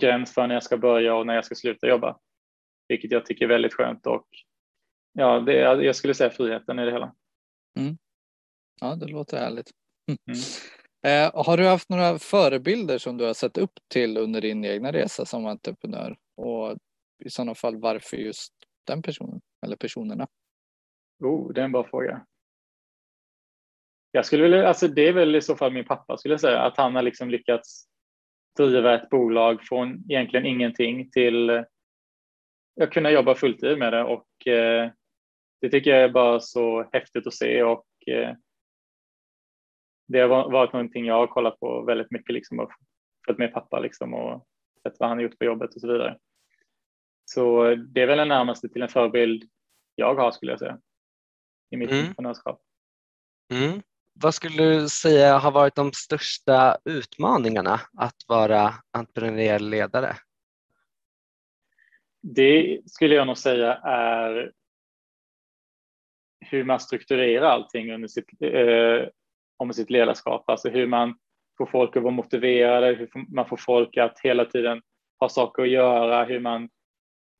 gräns 0.00 0.34
för 0.34 0.46
när 0.46 0.54
jag 0.54 0.62
ska 0.62 0.76
börja 0.76 1.14
och 1.14 1.26
när 1.26 1.34
jag 1.34 1.44
ska 1.44 1.54
sluta 1.54 1.86
jobba, 1.86 2.18
vilket 2.88 3.10
jag 3.10 3.26
tycker 3.26 3.44
är 3.44 3.48
väldigt 3.48 3.74
skönt 3.74 4.06
och 4.06 4.26
ja, 5.12 5.40
det, 5.40 5.52
jag 5.58 5.96
skulle 5.96 6.14
säga 6.14 6.30
friheten 6.30 6.78
i 6.78 6.84
det 6.84 6.92
hela. 6.92 7.14
Mm. 7.78 7.98
Ja, 8.80 8.96
det 8.96 9.06
låter 9.06 9.38
härligt. 9.38 9.70
Mm. 10.08 10.40
Eh, 11.06 11.44
har 11.44 11.56
du 11.56 11.66
haft 11.66 11.88
några 11.88 12.18
förebilder 12.18 12.98
som 12.98 13.16
du 13.16 13.24
har 13.24 13.34
sett 13.34 13.58
upp 13.58 13.72
till 13.88 14.16
under 14.16 14.40
din 14.40 14.64
egna 14.64 14.92
resa 14.92 15.24
som 15.24 15.46
entreprenör? 15.46 16.16
Och 16.36 16.78
i 17.24 17.30
sådana 17.30 17.54
fall 17.54 17.76
varför 17.76 18.16
just 18.16 18.52
den 18.86 19.02
personen 19.02 19.40
eller 19.66 19.76
personerna? 19.76 20.26
Oh, 21.24 21.52
det 21.52 21.60
är 21.60 21.64
en 21.64 21.72
bra 21.72 21.84
fråga. 21.84 22.26
Jag 24.10 24.26
skulle 24.26 24.42
vilja, 24.42 24.68
alltså 24.68 24.88
det 24.88 25.08
är 25.08 25.12
väl 25.12 25.36
i 25.36 25.42
så 25.42 25.56
fall 25.56 25.72
min 25.72 25.84
pappa 25.84 26.16
skulle 26.16 26.34
jag 26.34 26.40
säga, 26.40 26.60
att 26.60 26.76
han 26.76 26.94
har 26.94 27.02
liksom 27.02 27.30
lyckats 27.30 27.88
driva 28.56 28.94
ett 28.94 29.10
bolag 29.10 29.62
från 29.62 30.04
egentligen 30.08 30.46
ingenting 30.46 31.10
till 31.10 31.50
att 32.80 32.90
kunna 32.90 33.10
jobba 33.10 33.34
fulltid 33.34 33.78
med 33.78 33.92
det 33.92 34.04
och 34.04 34.46
eh, 34.46 34.90
det 35.60 35.70
tycker 35.70 35.90
jag 35.90 36.00
är 36.00 36.08
bara 36.08 36.40
så 36.40 36.88
häftigt 36.92 37.26
att 37.26 37.34
se 37.34 37.62
och 37.62 37.86
eh, 38.06 38.34
det 40.08 40.20
har 40.20 40.28
varit 40.28 40.72
någonting 40.72 41.06
jag 41.06 41.14
har 41.14 41.26
kollat 41.26 41.60
på 41.60 41.82
väldigt 41.82 42.10
mycket 42.10 42.34
liksom 42.34 42.60
och 42.60 42.70
följt 43.26 43.38
med 43.38 43.52
pappa 43.52 43.80
liksom 43.80 44.14
och 44.14 44.46
sett 44.82 44.96
vad 44.98 45.08
han 45.08 45.18
har 45.18 45.22
gjort 45.22 45.38
på 45.38 45.44
jobbet 45.44 45.74
och 45.74 45.80
så 45.80 45.92
vidare. 45.92 46.18
Så 47.24 47.74
det 47.74 48.02
är 48.02 48.06
väl 48.06 48.18
den 48.18 48.28
närmaste 48.28 48.68
till 48.68 48.82
en 48.82 48.88
förebild 48.88 49.50
jag 49.94 50.14
har 50.14 50.30
skulle 50.30 50.52
jag 50.52 50.58
säga 50.58 50.78
i 51.70 51.76
mitt 51.76 51.90
mm. 51.90 52.00
entreprenörskap. 52.00 52.60
Mm 53.54 53.82
vad 54.22 54.34
skulle 54.34 54.62
du 54.62 54.88
säga 54.88 55.38
har 55.38 55.50
varit 55.50 55.74
de 55.74 55.92
största 55.92 56.76
utmaningarna 56.84 57.80
att 57.98 58.16
vara 58.28 58.74
entreprenöriell 58.92 59.70
ledare? 59.70 60.16
Det 62.22 62.80
skulle 62.86 63.14
jag 63.14 63.26
nog 63.26 63.38
säga 63.38 63.74
är 63.84 64.52
hur 66.40 66.64
man 66.64 66.80
strukturerar 66.80 67.46
allting 67.46 67.92
under 67.92 68.08
sitt, 68.08 68.42
eh, 68.42 69.08
om 69.56 69.72
sitt 69.72 69.90
ledarskap, 69.90 70.50
alltså 70.50 70.68
hur 70.68 70.86
man 70.86 71.18
får 71.58 71.66
folk 71.66 71.96
att 71.96 72.02
vara 72.02 72.14
motiverade, 72.14 72.86
hur 72.86 73.34
man 73.34 73.48
får 73.48 73.56
folk 73.56 73.96
att 73.96 74.20
hela 74.22 74.44
tiden 74.44 74.82
ha 75.20 75.28
saker 75.28 75.62
att 75.62 75.70
göra, 75.70 76.24
hur 76.24 76.40
man 76.40 76.68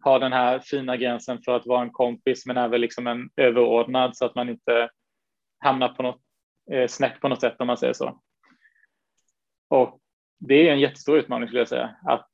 har 0.05 0.21
den 0.21 0.33
här 0.33 0.59
fina 0.59 0.97
gränsen 0.97 1.43
för 1.43 1.57
att 1.57 1.67
vara 1.67 1.83
en 1.83 1.93
kompis 1.93 2.47
men 2.47 2.57
även 2.57 2.81
liksom 2.81 3.07
en 3.07 3.31
överordnad 3.37 4.17
så 4.17 4.25
att 4.25 4.35
man 4.35 4.49
inte 4.49 4.91
hamnar 5.59 5.89
på 5.89 6.03
något 6.03 6.26
Eh, 6.73 6.89
snett 6.89 7.21
på 7.21 7.29
något 7.29 7.41
sätt 7.41 7.61
om 7.61 7.67
man 7.67 7.79
säger 7.79 7.93
så. 7.93 8.21
Och 9.69 10.01
det 10.39 10.69
är 10.69 10.73
en 10.73 10.81
jättestor 10.81 11.19
utmaning 11.19 11.49
skulle 11.49 11.61
jag 11.61 11.69
säga. 11.69 11.97
Att, 12.07 12.31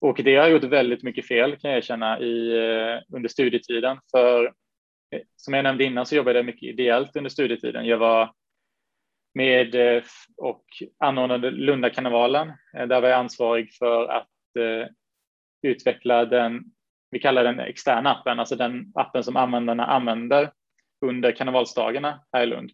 och 0.00 0.20
det 0.24 0.36
har 0.36 0.42
jag 0.42 0.50
gjort 0.50 0.64
väldigt 0.64 1.02
mycket 1.02 1.28
fel 1.28 1.56
kan 1.56 1.70
jag 1.70 1.78
erkänna 1.78 2.20
i, 2.20 2.56
eh, 2.56 3.16
under 3.16 3.28
studietiden. 3.28 3.98
För 4.10 4.44
eh, 5.10 5.20
som 5.36 5.54
jag 5.54 5.62
nämnde 5.62 5.84
innan 5.84 6.06
så 6.06 6.16
jobbade 6.16 6.38
jag 6.38 6.46
mycket 6.46 6.68
ideellt 6.68 7.16
under 7.16 7.30
studietiden. 7.30 7.86
Jag 7.86 7.98
var 7.98 8.32
med 9.36 9.74
eh, 9.74 10.02
och 10.36 10.64
anordnade 10.98 11.50
Lundakarnevalen. 11.50 12.48
Eh, 12.48 12.86
där 12.86 13.00
var 13.00 13.08
jag 13.08 13.18
ansvarig 13.18 13.74
för 13.74 14.08
att 14.08 14.56
eh, 14.58 14.88
utveckla 15.62 16.24
den, 16.24 16.64
vi 17.10 17.18
kallar 17.18 17.44
den 17.44 17.60
externa 17.60 18.10
appen, 18.10 18.40
alltså 18.40 18.56
den 18.56 18.92
appen 18.94 19.24
som 19.24 19.36
användarna 19.36 19.86
använder 19.86 20.50
under 21.06 21.32
karnevalsdagarna 21.32 22.20
här 22.32 22.42
i 22.42 22.46
Lund. 22.46 22.70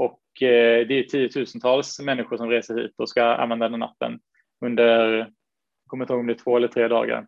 Och 0.00 0.42
eh, 0.42 0.86
det 0.86 0.94
är 0.94 1.02
tiotusentals 1.02 2.00
människor 2.00 2.36
som 2.36 2.50
reser 2.50 2.82
hit 2.82 2.94
och 2.96 3.08
ska 3.08 3.24
använda 3.24 3.68
den 3.68 3.82
appen 3.82 4.20
under, 4.64 5.16
jag 5.16 5.32
kommer 5.86 6.04
inte 6.04 6.12
ihåg 6.12 6.20
om 6.20 6.26
det 6.26 6.32
är 6.32 6.44
två 6.44 6.56
eller 6.56 6.68
tre 6.68 6.88
dagar 6.88 7.26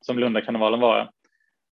som 0.00 0.18
Lundakarnevalen 0.18 0.80
var. 0.80 1.10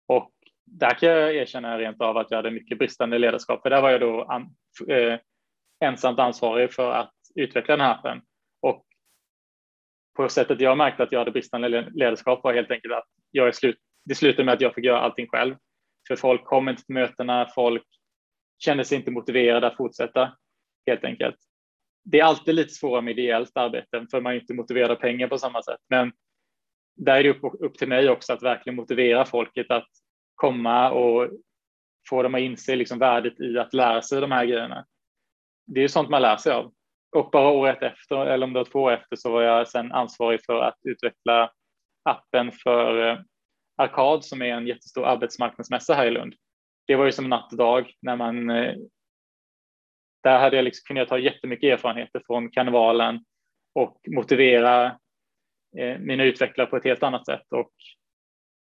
Och 0.06 0.32
där 0.64 0.90
kan 0.90 1.08
jag 1.08 1.34
erkänna 1.34 1.78
rent 1.78 2.00
av 2.00 2.16
att 2.16 2.30
jag 2.30 2.38
hade 2.38 2.50
mycket 2.50 2.78
bristande 2.78 3.18
ledarskap, 3.18 3.62
för 3.62 3.70
där 3.70 3.82
var 3.82 3.90
jag 3.90 4.00
då 4.00 4.22
an, 4.22 4.56
eh, 4.88 5.18
ensamt 5.84 6.18
ansvarig 6.18 6.72
för 6.72 6.92
att 6.92 7.14
utveckla 7.34 7.76
den 7.76 7.86
här 7.86 7.94
appen. 7.94 8.20
Och 8.62 8.86
på 10.16 10.28
sättet 10.28 10.60
jag 10.60 10.78
märkte 10.78 11.02
att 11.02 11.12
jag 11.12 11.18
hade 11.18 11.30
bristande 11.30 11.68
ledarskap 11.90 12.44
var 12.44 12.54
helt 12.54 12.70
enkelt 12.70 12.94
att 12.94 13.08
jag 13.30 13.48
är 13.48 13.52
slut, 13.52 13.78
det 14.04 14.14
slutade 14.14 14.44
med 14.44 14.54
att 14.54 14.60
jag 14.60 14.74
fick 14.74 14.84
göra 14.84 15.00
allting 15.00 15.26
själv. 15.28 15.56
För 16.08 16.16
folk 16.16 16.44
kom 16.44 16.68
inte 16.68 16.82
till 16.82 16.94
mötena, 16.94 17.48
folk 17.54 17.84
kände 18.58 18.84
sig 18.84 18.98
inte 18.98 19.10
motiverade 19.10 19.66
att 19.66 19.76
fortsätta 19.76 20.36
helt 20.86 21.04
enkelt. 21.04 21.36
Det 22.04 22.20
är 22.20 22.24
alltid 22.24 22.54
lite 22.54 22.74
svårare 22.74 23.02
med 23.02 23.18
ideellt 23.18 23.56
arbete 23.56 24.06
för 24.10 24.20
man 24.20 24.32
är 24.32 24.40
inte 24.40 24.54
motiverad 24.54 24.90
av 24.90 24.96
pengar 24.96 25.28
på 25.28 25.38
samma 25.38 25.62
sätt. 25.62 25.80
Men 25.88 26.12
där 26.96 27.16
är 27.16 27.22
det 27.22 27.30
upp, 27.30 27.54
upp 27.60 27.78
till 27.78 27.88
mig 27.88 28.10
också 28.10 28.32
att 28.32 28.42
verkligen 28.42 28.76
motivera 28.76 29.24
folket 29.24 29.70
att 29.70 29.88
komma 30.34 30.90
och 30.90 31.30
få 32.08 32.22
dem 32.22 32.34
att 32.34 32.40
inse 32.40 32.76
liksom 32.76 32.98
värdet 32.98 33.40
i 33.40 33.58
att 33.58 33.74
lära 33.74 34.02
sig 34.02 34.20
de 34.20 34.32
här 34.32 34.44
grejerna 34.44 34.86
det 35.68 35.84
är 35.84 35.88
sånt 35.88 36.08
man 36.08 36.22
lär 36.22 36.36
sig 36.36 36.52
av. 36.52 36.72
Och 37.16 37.30
bara 37.30 37.48
året 37.48 37.82
efter, 37.82 38.26
eller 38.26 38.46
om 38.46 38.52
det 38.52 38.58
var 38.58 38.64
två 38.64 38.82
år 38.82 38.92
efter, 38.92 39.16
så 39.16 39.32
var 39.32 39.42
jag 39.42 39.68
sen 39.68 39.92
ansvarig 39.92 40.40
för 40.46 40.60
att 40.60 40.78
utveckla 40.82 41.50
appen 42.02 42.52
för 42.52 43.08
eh, 43.08 43.18
Arkad 43.76 44.24
som 44.24 44.42
är 44.42 44.46
en 44.46 44.66
jättestor 44.66 45.06
arbetsmarknadsmässa 45.06 45.94
här 45.94 46.06
i 46.06 46.10
Lund. 46.10 46.34
Det 46.88 46.96
var 46.96 47.04
ju 47.04 47.12
som 47.12 47.28
natt 47.28 47.52
och 47.52 47.58
dag 47.58 47.92
när 48.02 48.16
man 48.16 48.50
eh, 48.50 48.74
där 50.22 50.38
hade 50.38 50.56
jag 50.56 50.64
liksom, 50.64 50.84
kunnat 50.86 51.08
ta 51.08 51.18
jättemycket 51.18 51.72
erfarenheter 51.72 52.22
från 52.26 52.50
karnevalen 52.50 53.24
och 53.74 54.00
motivera 54.08 54.86
eh, 55.78 55.98
mina 55.98 56.24
utvecklare 56.24 56.66
på 56.66 56.76
ett 56.76 56.84
helt 56.84 57.02
annat 57.02 57.26
sätt. 57.26 57.46
Och 57.50 57.72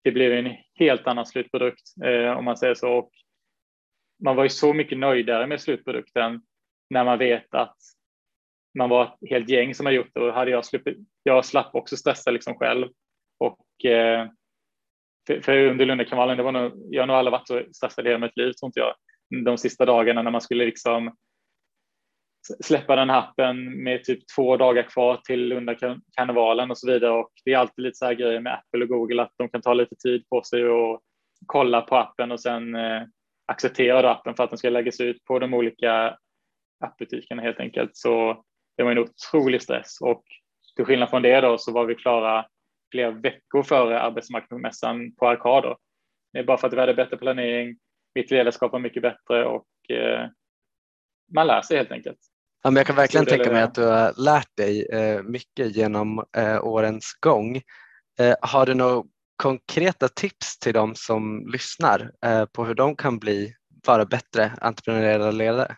det 0.04 0.12
blev 0.12 0.34
en 0.34 0.56
helt 0.76 1.08
annan 1.08 1.26
slutprodukt 1.26 1.94
eh, 2.06 2.32
om 2.38 2.46
man 2.46 2.58
säger 2.58 2.76
så. 2.76 2.94
Och 2.98 3.12
man 4.24 4.36
var 4.36 4.44
ju 4.44 4.50
så 4.50 4.74
mycket 4.74 4.98
nöjdare 4.98 5.48
med 5.48 5.62
slutprodukten 5.62 6.42
när 6.90 7.04
man 7.04 7.20
vet 7.20 7.56
att 7.56 7.78
man 8.78 8.90
var 8.90 9.04
ett 9.04 9.30
helt 9.30 9.50
gäng 9.50 9.76
som 9.76 9.86
har 9.86 9.94
gjort 9.94 10.14
det. 10.14 10.20
Och 10.20 10.34
hade 10.34 10.52
jag 10.52 10.66
sluppit, 10.66 10.98
jag 11.24 11.46
slapp 11.46 11.76
också 11.76 11.98
stressa 11.98 12.32
liksom 12.32 12.56
själv. 12.56 12.88
Och 13.40 13.86
eh, 13.86 14.28
för, 15.28 15.42
för 15.42 15.66
under 15.68 15.86
Lundakarnevalen, 15.86 16.38
det 16.38 16.44
var 16.44 16.52
nog, 16.52 16.72
jag 16.90 17.02
har 17.02 17.08
nog 17.08 17.16
aldrig 17.16 17.32
varit 17.32 17.48
så 17.48 17.62
stressad 17.74 18.06
i 18.06 18.10
hela 18.10 18.26
mitt 18.26 18.38
liv 18.38 18.52
tror 18.52 18.68
inte 18.68 18.80
jag, 18.80 18.94
de 19.46 19.58
sista 19.58 19.86
dagarna 19.86 20.22
när 20.22 20.32
man 20.32 20.42
skulle 20.42 20.66
liksom 20.66 21.16
släppa 22.64 22.96
den 22.96 23.10
appen 23.10 23.84
med 23.84 24.04
typ 24.04 24.20
två 24.36 24.58
dagar 24.58 24.84
kvar 24.84 25.22
till 25.26 25.48
Lundakarnevalen 25.48 26.72
och 26.72 26.78
så 26.78 26.92
vidare 26.92 27.12
och 27.12 27.32
det 27.46 27.54
är 27.54 27.58
alltid 27.58 27.84
lite 27.84 27.98
så 27.98 28.06
här 28.06 28.14
grejer 28.14 28.40
med 28.40 28.54
Apple 28.54 28.84
och 28.84 28.90
Google 28.90 29.22
att 29.22 29.34
de 29.38 29.50
kan 29.50 29.62
ta 29.62 29.74
lite 29.74 29.96
tid 29.96 30.30
på 30.30 30.44
sig 30.44 30.68
och 30.68 31.02
kolla 31.46 31.82
på 31.82 31.96
appen 31.96 32.32
och 32.32 32.42
sen 32.42 32.76
eh, 32.76 33.02
acceptera 33.46 34.12
appen 34.12 34.36
för 34.36 34.44
att 34.44 34.50
den 34.50 34.58
ska 34.58 34.70
läggas 34.70 35.00
ut 35.00 35.24
på 35.26 35.40
de 35.40 35.54
olika 35.54 36.18
appbutikerna 36.86 37.42
helt 37.42 37.60
enkelt. 37.60 37.92
Så 37.94 38.44
det 38.78 38.84
var 38.84 38.92
en 38.92 39.00
otrolig 39.00 39.62
stress 39.62 40.02
och 40.02 40.24
till 40.76 40.86
skillnad 40.86 41.10
från 41.10 41.22
det 41.22 41.42
då 41.42 41.58
så 41.58 41.72
var 41.72 41.86
vi 41.86 41.96
klara 41.96 42.46
flera 42.92 43.12
veckor 43.12 43.64
före 43.64 44.02
arbetsmarknadsmässan 44.02 45.16
på 45.16 45.28
Arkad. 45.28 45.78
Det 46.34 46.40
är 46.40 46.44
bara 46.44 46.58
för 46.58 46.68
att 46.68 46.74
vi 46.74 46.80
hade 46.80 46.94
bättre 46.94 47.18
planering, 47.18 47.78
mitt 48.16 48.32
ledarskap 48.32 48.72
var 48.72 48.80
mycket 48.80 49.02
bättre 49.02 49.46
och 49.46 49.68
eh, 49.90 50.30
man 51.34 51.48
lär 51.48 51.62
sig 51.62 51.78
helt 51.78 51.92
enkelt. 51.92 52.20
Ja, 52.64 52.72
men 52.72 52.76
jag 52.76 52.88
kan 52.88 52.96
verkligen 52.96 53.26
tänka 53.26 53.52
mig 53.52 53.62
att 53.62 53.76
du 53.76 53.86
har 53.86 54.24
lärt 54.24 54.58
dig 54.58 54.88
eh, 54.92 55.24
mycket 55.24 55.76
genom 55.76 56.26
eh, 56.38 56.66
årens 56.66 57.14
gång. 57.20 57.62
Eh, 58.20 58.36
har 58.42 58.66
du 58.66 58.74
några 58.74 59.04
konkreta 59.36 60.08
tips 60.08 60.60
till 60.60 60.74
dem 60.74 60.96
som 60.96 61.48
lyssnar 61.48 62.12
eh, 62.26 62.46
på 62.46 62.66
hur 62.66 62.76
de 62.76 62.96
kan 62.96 63.20
bli 63.20 63.56
vara 63.88 64.06
bättre 64.06 64.52
entreprenöriella 64.62 65.32
ledare? 65.32 65.78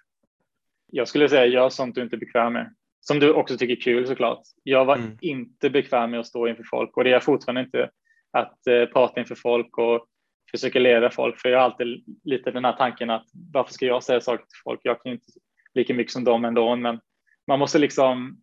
Jag 0.91 1.07
skulle 1.07 1.29
säga 1.29 1.45
gör 1.45 1.69
sånt 1.69 1.95
du 1.95 2.01
inte 2.01 2.15
är 2.15 2.19
bekväm 2.19 2.53
med. 2.53 2.75
Som 3.07 3.19
du 3.19 3.33
också 3.33 3.57
tycker 3.57 3.75
är 3.75 3.81
kul 3.81 4.07
såklart. 4.07 4.41
Jag 4.63 4.85
var 4.85 4.95
mm. 4.95 5.17
inte 5.21 5.69
bekväm 5.69 6.11
med 6.11 6.19
att 6.19 6.27
stå 6.27 6.47
inför 6.47 6.63
folk 6.63 6.97
och 6.97 7.03
det 7.03 7.09
är 7.09 7.13
jag 7.13 7.23
fortfarande 7.23 7.61
inte. 7.61 7.89
Att 8.31 8.67
eh, 8.67 8.85
prata 8.85 9.19
inför 9.19 9.35
folk 9.35 9.77
och 9.77 10.07
försöka 10.51 10.79
leda 10.79 11.09
folk. 11.09 11.39
För 11.39 11.49
jag 11.49 11.59
har 11.59 11.65
alltid 11.65 12.03
lite 12.23 12.51
den 12.51 12.65
här 12.65 12.77
tanken 12.77 13.09
att 13.09 13.25
varför 13.53 13.73
ska 13.73 13.85
jag 13.85 14.03
säga 14.03 14.21
saker 14.21 14.45
till 14.45 14.61
folk? 14.63 14.79
Jag 14.83 15.01
kan 15.01 15.11
inte 15.11 15.25
lika 15.73 15.93
mycket 15.93 16.13
som 16.13 16.23
dem 16.23 16.45
ändå. 16.45 16.75
Men 16.75 16.99
man 17.47 17.59
måste 17.59 17.79
liksom 17.79 18.41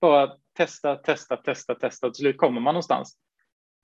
bara 0.00 0.32
testa, 0.56 0.96
testa, 0.96 1.36
testa, 1.36 1.74
testa. 1.74 2.10
Till 2.10 2.22
slut 2.22 2.36
kommer 2.36 2.60
man 2.60 2.74
någonstans. 2.74 3.18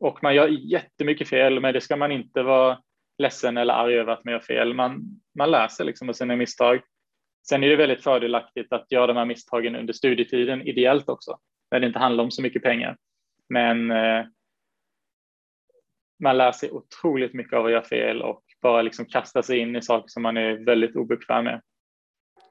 Och 0.01 0.23
man 0.23 0.35
gör 0.35 0.49
jättemycket 0.49 1.29
fel, 1.29 1.61
men 1.61 1.75
det 1.75 1.81
ska 1.81 1.97
man 1.97 2.13
inte 2.13 2.43
vara 2.43 2.79
ledsen 3.19 3.57
eller 3.57 3.75
arg 3.75 3.95
över 3.95 4.13
att 4.13 4.25
man 4.25 4.33
gör 4.33 4.41
fel. 4.41 4.75
Man, 4.75 5.21
man 5.39 5.51
lär 5.51 5.69
sig 5.69 5.87
liksom 5.87 6.09
av 6.09 6.13
sina 6.13 6.37
misstag. 6.37 6.81
Sen 7.49 7.65
är 7.65 7.69
det 7.69 7.77
väldigt 7.77 8.03
fördelaktigt 8.03 8.73
att 8.73 8.93
göra 8.93 9.07
de 9.07 9.17
här 9.17 9.25
misstagen 9.25 9.77
under 9.77 9.93
studietiden 9.93 10.63
ideellt 10.63 11.09
också, 11.09 11.39
när 11.71 11.81
det 11.81 11.87
inte 11.87 11.99
handlar 11.99 12.25
om 12.25 12.31
så 12.31 12.43
mycket 12.43 12.63
pengar. 12.63 12.97
Men 13.49 13.91
eh, 13.91 14.25
man 16.23 16.39
lär 16.39 16.53
sig 16.53 16.71
otroligt 16.71 17.35
mycket 17.35 17.53
av 17.53 17.67
att 17.67 17.73
göra 17.73 17.85
fel 17.85 18.23
och 18.23 18.43
bara 18.63 18.83
liksom 18.83 19.07
kasta 19.07 19.43
sig 19.43 19.59
in 19.59 19.77
i 19.77 19.83
saker 19.83 20.09
som 20.09 20.23
man 20.23 20.37
är 20.37 20.65
väldigt 20.65 20.97
obekväm 20.97 21.45
med. 21.45 21.63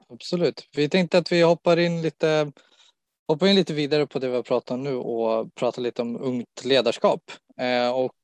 Absolut. 0.10 0.69
Vi 0.75 0.89
tänkte 0.89 1.17
att 1.17 1.32
vi 1.32 1.41
hoppar 1.41 1.80
in 1.80 2.02
lite, 2.02 2.52
hoppar 3.28 3.47
in 3.47 3.56
lite 3.56 3.73
vidare 3.73 4.08
på 4.08 4.19
det 4.19 4.30
vi 4.30 4.36
har 4.36 4.43
pratat 4.43 4.71
om 4.71 4.84
nu 4.84 4.95
och 4.95 5.56
pratar 5.56 5.82
lite 5.82 6.02
om 6.02 6.21
ungt 6.21 6.65
ledarskap. 6.65 7.21
Eh, 7.58 7.91
och 7.91 8.15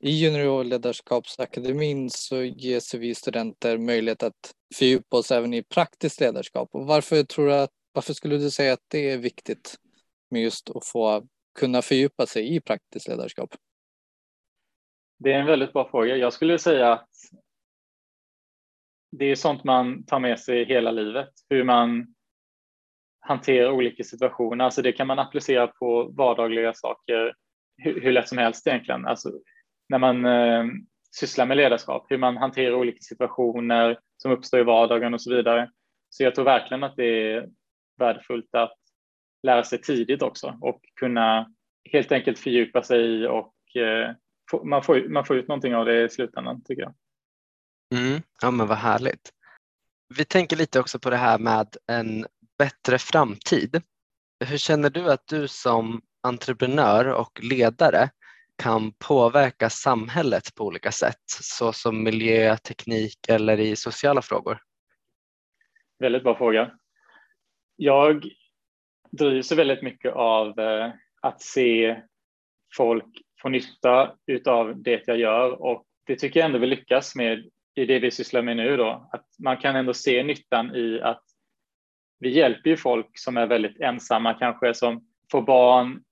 i 0.00 0.10
Juniorledarskapsakademin 0.10 2.10
så 2.10 2.42
ges 2.42 2.94
vi 2.94 3.14
studenter 3.14 3.78
möjlighet 3.78 4.22
att 4.22 4.54
fördjupa 4.74 5.16
oss 5.16 5.30
även 5.30 5.54
i 5.54 5.62
praktiskt 5.62 6.20
ledarskap. 6.20 6.68
Och 6.72 6.86
varför, 6.86 7.22
tror 7.22 7.46
du 7.46 7.54
att, 7.54 7.70
varför 7.92 8.12
skulle 8.12 8.36
du 8.36 8.50
säga 8.50 8.72
att 8.72 8.84
det 8.88 9.10
är 9.10 9.18
viktigt 9.18 9.76
med 10.30 10.42
just 10.42 10.70
att 10.70 10.86
få 10.86 11.26
kunna 11.58 11.82
fördjupa 11.82 12.26
sig 12.26 12.56
i 12.56 12.60
praktiskt 12.60 13.08
ledarskap? 13.08 13.50
Det 15.18 15.32
är 15.32 15.38
en 15.38 15.46
väldigt 15.46 15.72
bra 15.72 15.90
fråga. 15.90 16.16
Jag 16.16 16.32
skulle 16.32 16.58
säga 16.58 16.92
att 16.92 17.08
det 19.10 19.24
är 19.24 19.34
sånt 19.34 19.64
man 19.64 20.04
tar 20.04 20.20
med 20.20 20.40
sig 20.40 20.64
hela 20.64 20.90
livet, 20.90 21.30
hur 21.48 21.64
man 21.64 22.14
hanterar 23.20 23.70
olika 23.70 24.04
situationer. 24.04 24.64
Alltså 24.64 24.82
det 24.82 24.92
kan 24.92 25.06
man 25.06 25.18
applicera 25.18 25.66
på 25.66 26.12
vardagliga 26.16 26.74
saker 26.74 27.34
hur, 27.76 28.00
hur 28.00 28.12
lätt 28.12 28.28
som 28.28 28.38
helst 28.38 28.66
egentligen. 28.66 29.06
Alltså 29.06 29.32
när 29.88 29.98
man 29.98 30.24
eh, 30.24 30.64
sysslar 31.16 31.46
med 31.46 31.56
ledarskap, 31.56 32.06
hur 32.08 32.18
man 32.18 32.36
hanterar 32.36 32.74
olika 32.74 33.00
situationer 33.00 33.98
som 34.16 34.32
uppstår 34.32 34.60
i 34.60 34.64
vardagen 34.64 35.14
och 35.14 35.22
så 35.22 35.34
vidare. 35.34 35.70
Så 36.10 36.22
jag 36.22 36.34
tror 36.34 36.44
verkligen 36.44 36.84
att 36.84 36.96
det 36.96 37.32
är 37.32 37.48
värdefullt 37.98 38.54
att 38.54 38.78
lära 39.42 39.64
sig 39.64 39.80
tidigt 39.80 40.22
också 40.22 40.58
och 40.60 40.80
kunna 41.00 41.52
helt 41.92 42.12
enkelt 42.12 42.38
fördjupa 42.38 42.82
sig 42.82 43.00
i 43.00 43.26
och 43.26 43.76
eh, 43.76 44.14
man, 44.64 44.82
får, 44.82 45.08
man 45.08 45.24
får 45.24 45.36
ut 45.36 45.48
någonting 45.48 45.74
av 45.74 45.84
det 45.84 46.04
i 46.04 46.08
slutändan 46.08 46.62
tycker 46.64 46.82
jag. 46.82 46.94
Mm. 47.94 48.22
Ja 48.42 48.50
men 48.50 48.66
vad 48.66 48.78
härligt. 48.78 49.32
Vi 50.18 50.24
tänker 50.24 50.56
lite 50.56 50.80
också 50.80 50.98
på 50.98 51.10
det 51.10 51.16
här 51.16 51.38
med 51.38 51.76
en 51.86 52.26
bättre 52.58 52.98
framtid. 52.98 53.82
Hur 54.44 54.58
känner 54.58 54.90
du 54.90 55.12
att 55.12 55.26
du 55.26 55.48
som 55.48 56.02
entreprenör 56.22 57.04
och 57.04 57.40
ledare 57.42 58.10
kan 58.58 58.92
påverka 58.92 59.70
samhället 59.70 60.54
på 60.54 60.64
olika 60.64 60.92
sätt, 60.92 61.22
såsom 61.42 62.02
miljö, 62.02 62.56
teknik 62.56 63.18
eller 63.28 63.60
i 63.60 63.76
sociala 63.76 64.22
frågor? 64.22 64.58
Väldigt 65.98 66.22
bra 66.22 66.38
fråga. 66.38 66.70
Jag 67.76 68.24
drivs 69.10 69.52
väldigt 69.52 69.82
mycket 69.82 70.12
av 70.12 70.58
eh, 70.60 70.90
att 71.22 71.42
se 71.42 72.02
folk 72.76 73.22
få 73.42 73.48
nytta 73.48 74.14
av 74.46 74.82
det 74.82 75.02
jag 75.06 75.18
gör 75.18 75.62
och 75.62 75.84
det 76.06 76.16
tycker 76.16 76.40
jag 76.40 76.46
ändå 76.46 76.58
vi 76.58 76.66
lyckas 76.66 77.14
med 77.14 77.50
i 77.74 77.84
det 77.84 77.98
vi 77.98 78.10
sysslar 78.10 78.42
med 78.42 78.56
nu 78.56 78.76
då. 78.76 79.08
Att 79.12 79.26
man 79.38 79.56
kan 79.56 79.76
ändå 79.76 79.94
se 79.94 80.22
nyttan 80.22 80.76
i 80.76 81.00
att 81.00 81.22
vi 82.18 82.30
hjälper 82.30 82.70
ju 82.70 82.76
folk 82.76 83.18
som 83.18 83.36
är 83.36 83.46
väldigt 83.46 83.80
ensamma 83.80 84.34
kanske 84.34 84.74
som 84.74 85.06
får 85.30 85.42
barn 85.42 86.02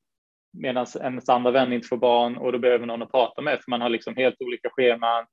medan 0.56 0.86
ens 1.00 1.28
andra 1.28 1.50
vän 1.50 1.72
inte 1.72 1.88
får 1.88 1.96
barn 1.96 2.36
och 2.36 2.52
då 2.52 2.58
behöver 2.58 2.86
någon 2.86 3.02
att 3.02 3.10
prata 3.10 3.42
med 3.42 3.60
för 3.64 3.70
man 3.70 3.80
har 3.80 3.88
liksom 3.88 4.16
helt 4.16 4.42
olika 4.42 4.70
scheman. 4.70 5.26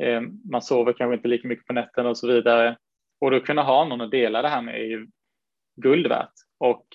Eh, 0.00 0.20
man 0.50 0.62
sover 0.62 0.92
kanske 0.92 1.14
inte 1.14 1.28
lika 1.28 1.48
mycket 1.48 1.66
på 1.66 1.72
nätterna 1.72 2.08
och 2.08 2.18
så 2.18 2.28
vidare. 2.28 2.76
Och 3.20 3.30
då 3.30 3.40
kunna 3.40 3.62
ha 3.62 3.84
någon 3.84 4.00
att 4.00 4.10
dela 4.10 4.42
det 4.42 4.48
här 4.48 4.62
med 4.62 4.74
är 4.74 4.84
ju 4.84 5.06
guld 5.76 6.06
värt. 6.06 6.32
Och 6.58 6.86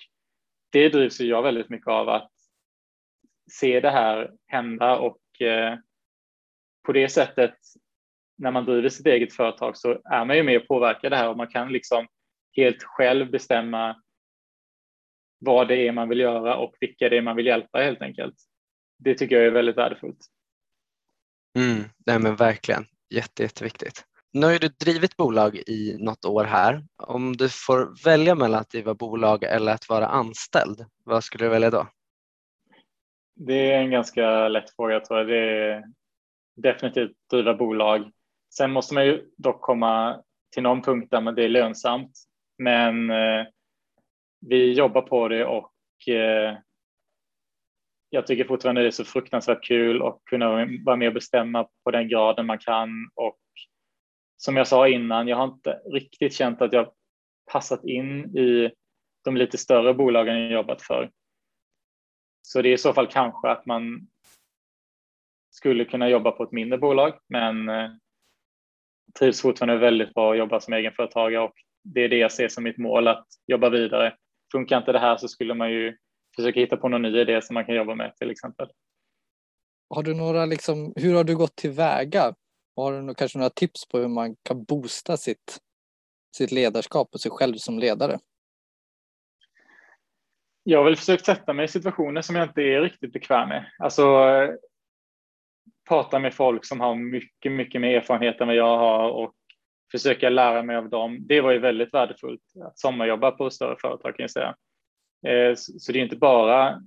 det 0.72 0.88
drivs 0.88 1.20
ju 1.20 1.24
jag 1.24 1.42
väldigt 1.42 1.70
mycket 1.70 1.88
av 1.88 2.08
att 2.08 2.30
se 3.50 3.80
det 3.80 3.90
här 3.90 4.32
hända 4.46 4.98
och 4.98 5.42
eh, 5.42 5.78
på 6.86 6.92
det 6.92 7.08
sättet 7.08 7.54
när 8.38 8.50
man 8.50 8.64
driver 8.64 8.88
sitt 8.88 9.06
eget 9.06 9.32
företag 9.32 9.76
så 9.76 10.00
är 10.04 10.24
man 10.24 10.36
ju 10.36 10.42
med 10.42 10.60
och 10.60 10.68
påverkar 10.68 11.10
det 11.10 11.16
här 11.16 11.28
och 11.28 11.36
man 11.36 11.48
kan 11.48 11.72
liksom 11.72 12.06
helt 12.56 12.82
själv 12.82 13.30
bestämma 13.30 14.02
vad 15.44 15.68
det 15.68 15.88
är 15.88 15.92
man 15.92 16.08
vill 16.08 16.20
göra 16.20 16.56
och 16.56 16.74
vilka 16.80 17.08
det 17.08 17.16
är 17.16 17.22
man 17.22 17.36
vill 17.36 17.46
hjälpa 17.46 17.78
helt 17.78 18.02
enkelt. 18.02 18.34
Det 18.98 19.14
tycker 19.14 19.36
jag 19.36 19.46
är 19.46 19.50
väldigt 19.50 19.76
värdefullt. 19.76 20.26
Mm, 21.58 21.84
nej 22.06 22.18
men 22.18 22.36
verkligen, 22.36 22.84
Jätte, 23.14 23.42
jätteviktigt. 23.42 24.04
Nu 24.32 24.46
har 24.46 24.58
du 24.58 24.68
drivit 24.68 25.16
bolag 25.16 25.56
i 25.56 25.96
något 26.00 26.24
år 26.24 26.44
här. 26.44 26.84
Om 26.96 27.36
du 27.36 27.48
får 27.48 28.04
välja 28.04 28.34
mellan 28.34 28.60
att 28.60 28.70
driva 28.70 28.94
bolag 28.94 29.44
eller 29.44 29.72
att 29.72 29.88
vara 29.88 30.06
anställd, 30.06 30.84
vad 31.04 31.24
skulle 31.24 31.44
du 31.44 31.48
välja 31.48 31.70
då? 31.70 31.88
Det 33.36 33.72
är 33.72 33.78
en 33.78 33.90
ganska 33.90 34.48
lätt 34.48 34.76
fråga 34.76 35.00
tror 35.00 35.18
jag. 35.18 35.28
Det 35.28 35.38
är 35.38 35.84
definitivt 36.56 37.12
driva 37.30 37.54
bolag. 37.54 38.10
Sen 38.54 38.72
måste 38.72 38.94
man 38.94 39.06
ju 39.06 39.30
dock 39.36 39.60
komma 39.60 40.22
till 40.54 40.62
någon 40.62 40.82
punkt 40.82 41.10
där 41.10 41.32
det 41.32 41.44
är 41.44 41.48
lönsamt. 41.48 42.12
Men 42.58 43.10
eh, 43.10 43.46
vi 44.48 44.72
jobbar 44.72 45.02
på 45.02 45.28
det 45.28 45.44
och 45.44 45.72
eh, 46.08 46.56
jag 48.10 48.26
tycker 48.26 48.44
fortfarande 48.44 48.80
det 48.80 48.86
är 48.86 48.90
så 48.90 49.04
fruktansvärt 49.04 49.64
kul 49.64 50.02
att 50.02 50.20
kunna 50.24 50.66
vara 50.84 50.96
med 50.96 51.08
och 51.08 51.14
bestämma 51.14 51.68
på 51.84 51.90
den 51.90 52.08
graden 52.08 52.46
man 52.46 52.58
kan 52.58 53.10
och 53.14 53.38
som 54.36 54.56
jag 54.56 54.68
sa 54.68 54.88
innan, 54.88 55.28
jag 55.28 55.36
har 55.36 55.44
inte 55.44 55.80
riktigt 55.92 56.34
känt 56.34 56.62
att 56.62 56.72
jag 56.72 56.92
passat 57.52 57.84
in 57.84 58.36
i 58.36 58.70
de 59.24 59.36
lite 59.36 59.58
större 59.58 59.94
bolagen 59.94 60.38
jag 60.42 60.52
jobbat 60.52 60.82
för. 60.82 61.10
Så 62.42 62.62
det 62.62 62.68
är 62.68 62.72
i 62.72 62.78
så 62.78 62.92
fall 62.92 63.06
kanske 63.06 63.48
att 63.48 63.66
man 63.66 64.08
skulle 65.50 65.84
kunna 65.84 66.08
jobba 66.08 66.30
på 66.30 66.42
ett 66.42 66.52
mindre 66.52 66.78
bolag, 66.78 67.18
men 67.28 67.68
eh, 67.68 67.90
trivs 69.18 69.42
fortfarande 69.42 69.76
väldigt 69.76 70.14
bra 70.14 70.32
att 70.32 70.38
jobba 70.38 70.60
som 70.60 70.74
egenföretagare 70.74 71.42
och 71.42 71.54
det 71.82 72.00
är 72.00 72.08
det 72.08 72.18
jag 72.18 72.32
ser 72.32 72.48
som 72.48 72.64
mitt 72.64 72.78
mål 72.78 73.08
att 73.08 73.26
jobba 73.46 73.68
vidare. 73.68 74.16
Funkar 74.54 74.78
inte 74.78 74.92
det 74.92 74.98
här 74.98 75.16
så 75.16 75.28
skulle 75.28 75.54
man 75.54 75.70
ju 75.70 75.96
försöka 76.36 76.60
hitta 76.60 76.76
på 76.76 76.88
någon 76.88 77.02
ny 77.02 77.20
idé 77.20 77.42
som 77.42 77.54
man 77.54 77.64
kan 77.64 77.74
jobba 77.74 77.94
med 77.94 78.16
till 78.16 78.30
exempel. 78.30 78.68
Har 79.90 80.02
du 80.02 80.14
några 80.14 80.46
liksom, 80.46 80.92
hur 80.96 81.14
har 81.14 81.24
du 81.24 81.36
gått 81.36 81.56
tillväga? 81.56 82.34
Har 82.76 83.02
du 83.02 83.14
kanske 83.14 83.38
några 83.38 83.50
tips 83.50 83.88
på 83.88 83.98
hur 83.98 84.08
man 84.08 84.36
kan 84.42 84.64
boosta 84.64 85.16
sitt, 85.16 85.58
sitt 86.36 86.52
ledarskap 86.52 87.08
och 87.12 87.20
sig 87.20 87.30
själv 87.30 87.54
som 87.54 87.78
ledare? 87.78 88.18
Jag 90.62 90.78
har 90.78 90.84
väl 90.84 90.96
försökt 90.96 91.26
sätta 91.26 91.52
mig 91.52 91.64
i 91.64 91.68
situationer 91.68 92.22
som 92.22 92.36
jag 92.36 92.48
inte 92.48 92.62
är 92.62 92.80
riktigt 92.80 93.12
bekväm 93.12 93.48
med. 93.48 93.70
Alltså 93.78 94.04
prata 95.88 96.18
med 96.18 96.34
folk 96.34 96.64
som 96.64 96.80
har 96.80 96.94
mycket, 96.94 97.52
mycket 97.52 97.80
mer 97.80 97.96
erfarenhet 97.96 98.40
än 98.40 98.46
vad 98.46 98.56
jag 98.56 98.78
har 98.78 99.10
och 99.10 99.34
försöka 99.92 100.30
lära 100.30 100.62
mig 100.62 100.76
av 100.76 100.88
dem. 100.88 101.18
Det 101.26 101.40
var 101.40 101.52
ju 101.52 101.58
väldigt 101.58 101.94
värdefullt 101.94 102.42
att 102.64 102.78
sommarjobba 102.78 103.30
på 103.30 103.50
större 103.50 103.76
företag 103.80 104.16
kan 104.16 104.22
jag 104.22 104.30
säga. 104.30 104.56
Eh, 105.26 105.54
så 105.56 105.92
det 105.92 105.98
är 105.98 106.02
inte 106.02 106.16
bara 106.16 106.82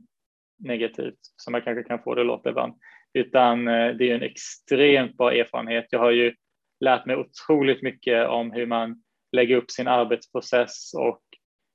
negativt 0.60 1.20
som 1.36 1.52
man 1.52 1.62
kanske 1.62 1.84
kan 1.84 2.04
få 2.04 2.16
det 2.16 2.22
att 2.22 2.28
låta 2.28 2.50
ibland, 2.50 2.74
utan 3.14 3.68
eh, 3.68 3.96
det 3.96 4.12
är 4.12 4.16
en 4.16 4.22
extremt 4.22 5.18
bra 5.18 5.34
erfarenhet. 5.34 5.86
Jag 5.90 6.00
har 6.00 6.12
ju 6.12 6.36
lärt 6.80 7.06
mig 7.06 7.16
otroligt 7.16 7.82
mycket 7.82 8.28
om 8.28 8.52
hur 8.52 8.66
man 8.66 9.04
lägger 9.32 9.56
upp 9.56 9.72
sin 9.72 9.88
arbetsprocess 9.88 10.94
och 10.94 11.22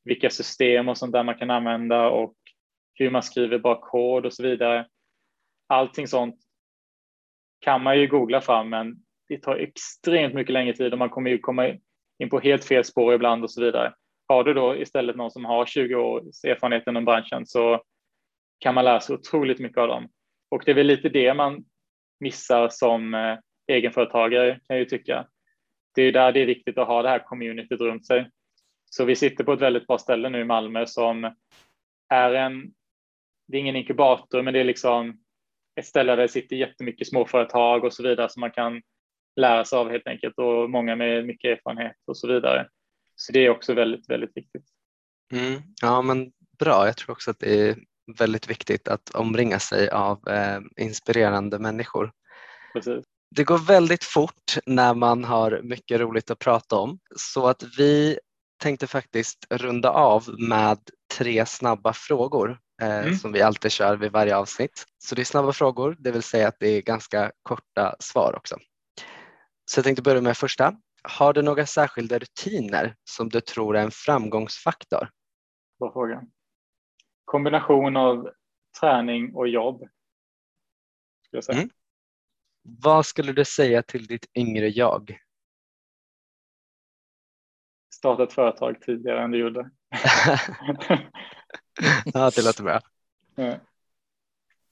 vilka 0.04 0.30
system 0.30 0.88
och 0.88 0.98
sånt 0.98 1.12
där 1.12 1.22
man 1.22 1.38
kan 1.38 1.50
använda 1.50 2.08
och 2.08 2.34
hur 2.94 3.10
man 3.10 3.22
skriver 3.22 3.58
bra 3.58 3.80
kod 3.80 4.26
och 4.26 4.32
så 4.32 4.42
vidare. 4.42 4.86
Allting 5.68 6.08
sånt 6.08 6.36
kan 7.60 7.82
man 7.82 8.00
ju 8.00 8.06
googla 8.06 8.40
fram, 8.40 8.70
men 8.70 9.01
det 9.28 9.38
tar 9.38 9.56
extremt 9.56 10.34
mycket 10.34 10.52
längre 10.52 10.72
tid 10.72 10.92
och 10.92 10.98
man 10.98 11.10
kommer 11.10 11.30
ju 11.30 11.38
komma 11.38 11.68
in 12.18 12.30
på 12.30 12.40
helt 12.40 12.64
fel 12.64 12.84
spår 12.84 13.14
ibland 13.14 13.44
och 13.44 13.50
så 13.50 13.60
vidare. 13.60 13.94
Har 14.28 14.44
du 14.44 14.54
då 14.54 14.76
istället 14.76 15.16
någon 15.16 15.30
som 15.30 15.44
har 15.44 15.66
20 15.66 15.94
års 15.94 16.44
erfarenhet 16.44 16.86
inom 16.86 17.04
branschen 17.04 17.46
så 17.46 17.82
kan 18.58 18.74
man 18.74 18.84
lära 18.84 19.00
sig 19.00 19.14
otroligt 19.14 19.58
mycket 19.58 19.78
av 19.78 19.88
dem. 19.88 20.08
Och 20.50 20.62
det 20.64 20.70
är 20.70 20.74
väl 20.74 20.86
lite 20.86 21.08
det 21.08 21.34
man 21.34 21.64
missar 22.20 22.68
som 22.68 23.14
eh, 23.14 23.38
egenföretagare 23.66 24.50
kan 24.52 24.76
jag 24.76 24.78
ju 24.78 24.84
tycka. 24.84 25.26
Det 25.94 26.02
är 26.02 26.12
där 26.12 26.32
det 26.32 26.40
är 26.40 26.46
viktigt 26.46 26.78
att 26.78 26.86
ha 26.86 27.02
det 27.02 27.08
här 27.08 27.18
communityt 27.18 27.80
runt 27.80 28.06
sig. 28.06 28.30
Så 28.90 29.04
vi 29.04 29.16
sitter 29.16 29.44
på 29.44 29.52
ett 29.52 29.60
väldigt 29.60 29.86
bra 29.86 29.98
ställe 29.98 30.28
nu 30.28 30.40
i 30.40 30.44
Malmö 30.44 30.86
som 30.86 31.34
är 32.08 32.32
en, 32.34 32.72
det 33.48 33.56
är 33.56 33.60
ingen 33.60 33.76
inkubator, 33.76 34.42
men 34.42 34.54
det 34.54 34.60
är 34.60 34.64
liksom 34.64 35.20
ett 35.76 35.86
ställe 35.86 36.12
där 36.12 36.22
det 36.22 36.28
sitter 36.28 36.56
jättemycket 36.56 37.08
småföretag 37.08 37.84
och 37.84 37.92
så 37.92 38.02
vidare 38.02 38.28
som 38.28 38.40
man 38.40 38.50
kan 38.50 38.82
lära 39.36 39.64
sig 39.64 39.78
av 39.78 39.90
helt 39.90 40.06
enkelt 40.06 40.38
och 40.38 40.70
många 40.70 40.96
med 40.96 41.26
mycket 41.26 41.58
erfarenhet 41.58 41.96
och 42.06 42.16
så 42.16 42.28
vidare. 42.28 42.68
Så 43.16 43.32
det 43.32 43.46
är 43.46 43.50
också 43.50 43.74
väldigt, 43.74 44.10
väldigt 44.10 44.36
viktigt. 44.36 44.64
Mm, 45.32 45.62
ja, 45.82 46.02
men 46.02 46.32
bra. 46.58 46.86
Jag 46.86 46.96
tror 46.96 47.12
också 47.12 47.30
att 47.30 47.38
det 47.38 47.68
är 47.68 47.76
väldigt 48.18 48.50
viktigt 48.50 48.88
att 48.88 49.10
omringa 49.10 49.58
sig 49.58 49.90
av 49.90 50.28
eh, 50.28 50.60
inspirerande 50.76 51.58
människor. 51.58 52.12
Precis. 52.72 53.04
Det 53.36 53.44
går 53.44 53.58
väldigt 53.58 54.04
fort 54.04 54.56
när 54.66 54.94
man 54.94 55.24
har 55.24 55.60
mycket 55.62 56.00
roligt 56.00 56.30
att 56.30 56.38
prata 56.38 56.76
om 56.76 56.98
så 57.16 57.46
att 57.46 57.62
vi 57.78 58.18
tänkte 58.62 58.86
faktiskt 58.86 59.46
runda 59.50 59.90
av 59.90 60.24
med 60.48 60.78
tre 61.18 61.46
snabba 61.46 61.92
frågor 61.92 62.58
eh, 62.82 62.98
mm. 62.98 63.16
som 63.16 63.32
vi 63.32 63.42
alltid 63.42 63.72
kör 63.72 63.96
vid 63.96 64.12
varje 64.12 64.36
avsnitt. 64.36 64.84
Så 64.98 65.14
det 65.14 65.22
är 65.22 65.24
snabba 65.24 65.52
frågor, 65.52 65.96
det 65.98 66.10
vill 66.10 66.22
säga 66.22 66.48
att 66.48 66.56
det 66.60 66.68
är 66.68 66.82
ganska 66.82 67.32
korta 67.42 67.96
svar 67.98 68.34
också. 68.36 68.56
Så 69.72 69.78
jag 69.78 69.84
tänkte 69.84 70.02
börja 70.02 70.20
med 70.20 70.36
första. 70.36 70.76
Har 71.02 71.32
du 71.32 71.42
några 71.42 71.66
särskilda 71.66 72.18
rutiner 72.18 72.96
som 73.04 73.28
du 73.28 73.40
tror 73.40 73.76
är 73.76 73.82
en 73.82 73.90
framgångsfaktor? 73.90 75.08
Bra 75.78 75.92
fråga. 75.92 76.22
Kombination 77.24 77.96
av 77.96 78.30
träning 78.80 79.34
och 79.34 79.48
jobb. 79.48 79.88
Jag 81.30 81.44
säga. 81.44 81.58
Mm. 81.58 81.70
Vad 82.62 83.06
skulle 83.06 83.32
du 83.32 83.44
säga 83.44 83.82
till 83.82 84.06
ditt 84.06 84.26
yngre 84.34 84.68
jag? 84.68 85.18
Starta 87.94 88.22
ett 88.22 88.32
företag 88.32 88.80
tidigare 88.80 89.24
än 89.24 89.30
du 89.30 89.38
gjorde. 89.38 89.60
ja, 92.14 92.30
det 92.36 92.44
låter 92.44 92.62
bra. 92.62 92.80
Ja. 93.34 93.60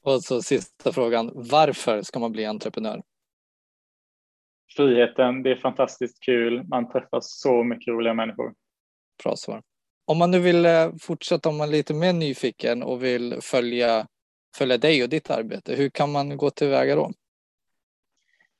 Och 0.02 0.22
så 0.22 0.42
sista 0.42 0.92
frågan. 0.92 1.32
Varför 1.34 2.02
ska 2.02 2.18
man 2.18 2.32
bli 2.32 2.46
entreprenör? 2.46 3.02
Friheten, 4.76 5.42
det 5.42 5.50
är 5.50 5.56
fantastiskt 5.56 6.20
kul. 6.20 6.64
Man 6.64 6.92
träffar 6.92 7.20
så 7.22 7.64
mycket 7.64 7.88
roliga 7.88 8.14
människor. 8.14 8.54
Bra 9.24 9.37
svar. 9.37 9.62
Om 10.04 10.18
man 10.18 10.30
nu 10.30 10.38
vill 10.38 10.66
eh, 10.66 10.90
fortsätta, 11.00 11.48
om 11.48 11.56
man 11.56 11.68
är 11.68 11.72
lite 11.72 11.94
mer 11.94 12.12
nyfiken 12.12 12.83
och 12.83 13.04
vill 13.04 13.38
följa, 13.42 14.06
följa 14.56 14.78
dig 14.78 15.02
och 15.02 15.09
ditt 15.09 15.30
arbete, 15.30 15.74
hur 15.74 15.90
kan 15.90 16.12
man 16.12 16.37
gå 16.37 16.50
tillväga 16.50 16.96
då? 16.96 17.12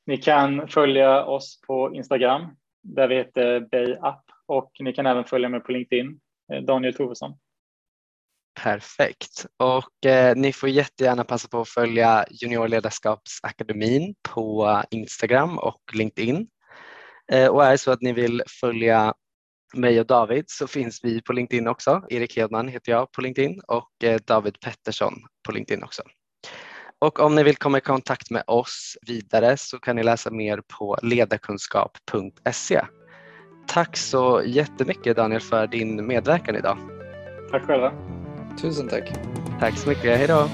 Ni 0.07 0.17
kan 0.17 0.69
följa 0.69 1.25
oss 1.25 1.61
på 1.67 1.95
Instagram 1.95 2.57
där 2.83 3.09
vi 3.09 3.15
heter 3.15 3.61
BayUp 3.61 4.25
och 4.47 4.73
ni 4.81 4.93
kan 4.93 5.07
även 5.07 5.25
följa 5.25 5.49
mig 5.49 5.61
på 5.61 5.73
LinkedIn, 5.73 6.21
eh, 6.53 6.63
Daniel 6.63 6.95
Tovesson. 6.95 7.39
Perfekt. 8.63 9.47
Och 9.57 10.07
eh, 10.07 10.37
ni 10.37 10.53
får 10.53 10.69
jättegärna 10.69 11.25
passa 11.25 11.49
på 11.49 11.61
att 11.61 11.69
följa 11.69 12.25
Juniorledarskapsakademin 12.31 14.15
på 14.29 14.83
Instagram 14.91 15.59
och 15.59 15.81
LinkedIn. 15.93 16.47
Eh, 17.33 17.49
och 17.49 17.65
är 17.65 17.71
det 17.71 17.79
så 17.79 17.91
att 17.91 18.03
ni 18.03 18.13
vill 18.13 18.43
följa 18.61 19.15
mig 19.75 20.01
och 20.01 20.07
David 20.07 20.45
så 20.47 20.67
finns 20.67 21.01
vi 21.03 21.23
på 21.23 21.33
LinkedIn 21.33 21.69
också. 21.69 22.03
Erik 22.09 22.37
Hedman 22.37 22.69
heter 22.69 22.93
jag 22.93 23.13
på 23.13 23.21
LinkedIn 23.21 23.61
och 23.69 24.05
eh, 24.05 24.21
David 24.27 24.61
Pettersson 24.61 25.15
på 25.47 25.53
LinkedIn 25.53 25.85
också. 25.85 26.03
Och 26.99 27.21
om 27.21 27.35
ni 27.35 27.43
vill 27.43 27.57
komma 27.57 27.79
i 27.79 27.81
kontakt 27.81 28.31
med 28.31 28.43
oss 28.47 28.97
vidare 29.07 29.57
så 29.57 29.79
kan 29.79 29.97
ni 29.97 30.03
läsa 30.03 30.31
mer 30.31 30.63
på 30.79 30.99
ledarkunskap.se. 31.03 32.81
Tack 33.67 33.97
så 33.97 34.43
jättemycket 34.47 35.17
Daniel 35.17 35.41
för 35.41 35.67
din 35.67 36.07
medverkan 36.07 36.57
idag. 36.57 36.79
Tack 37.51 37.67
själva. 37.67 38.20
Tusen 38.59 38.89
tack. 38.89 39.13
Tack 39.61 39.79
så 39.79 39.89
mycket. 39.89 40.19
Hej 40.19 40.27
då. 40.27 40.49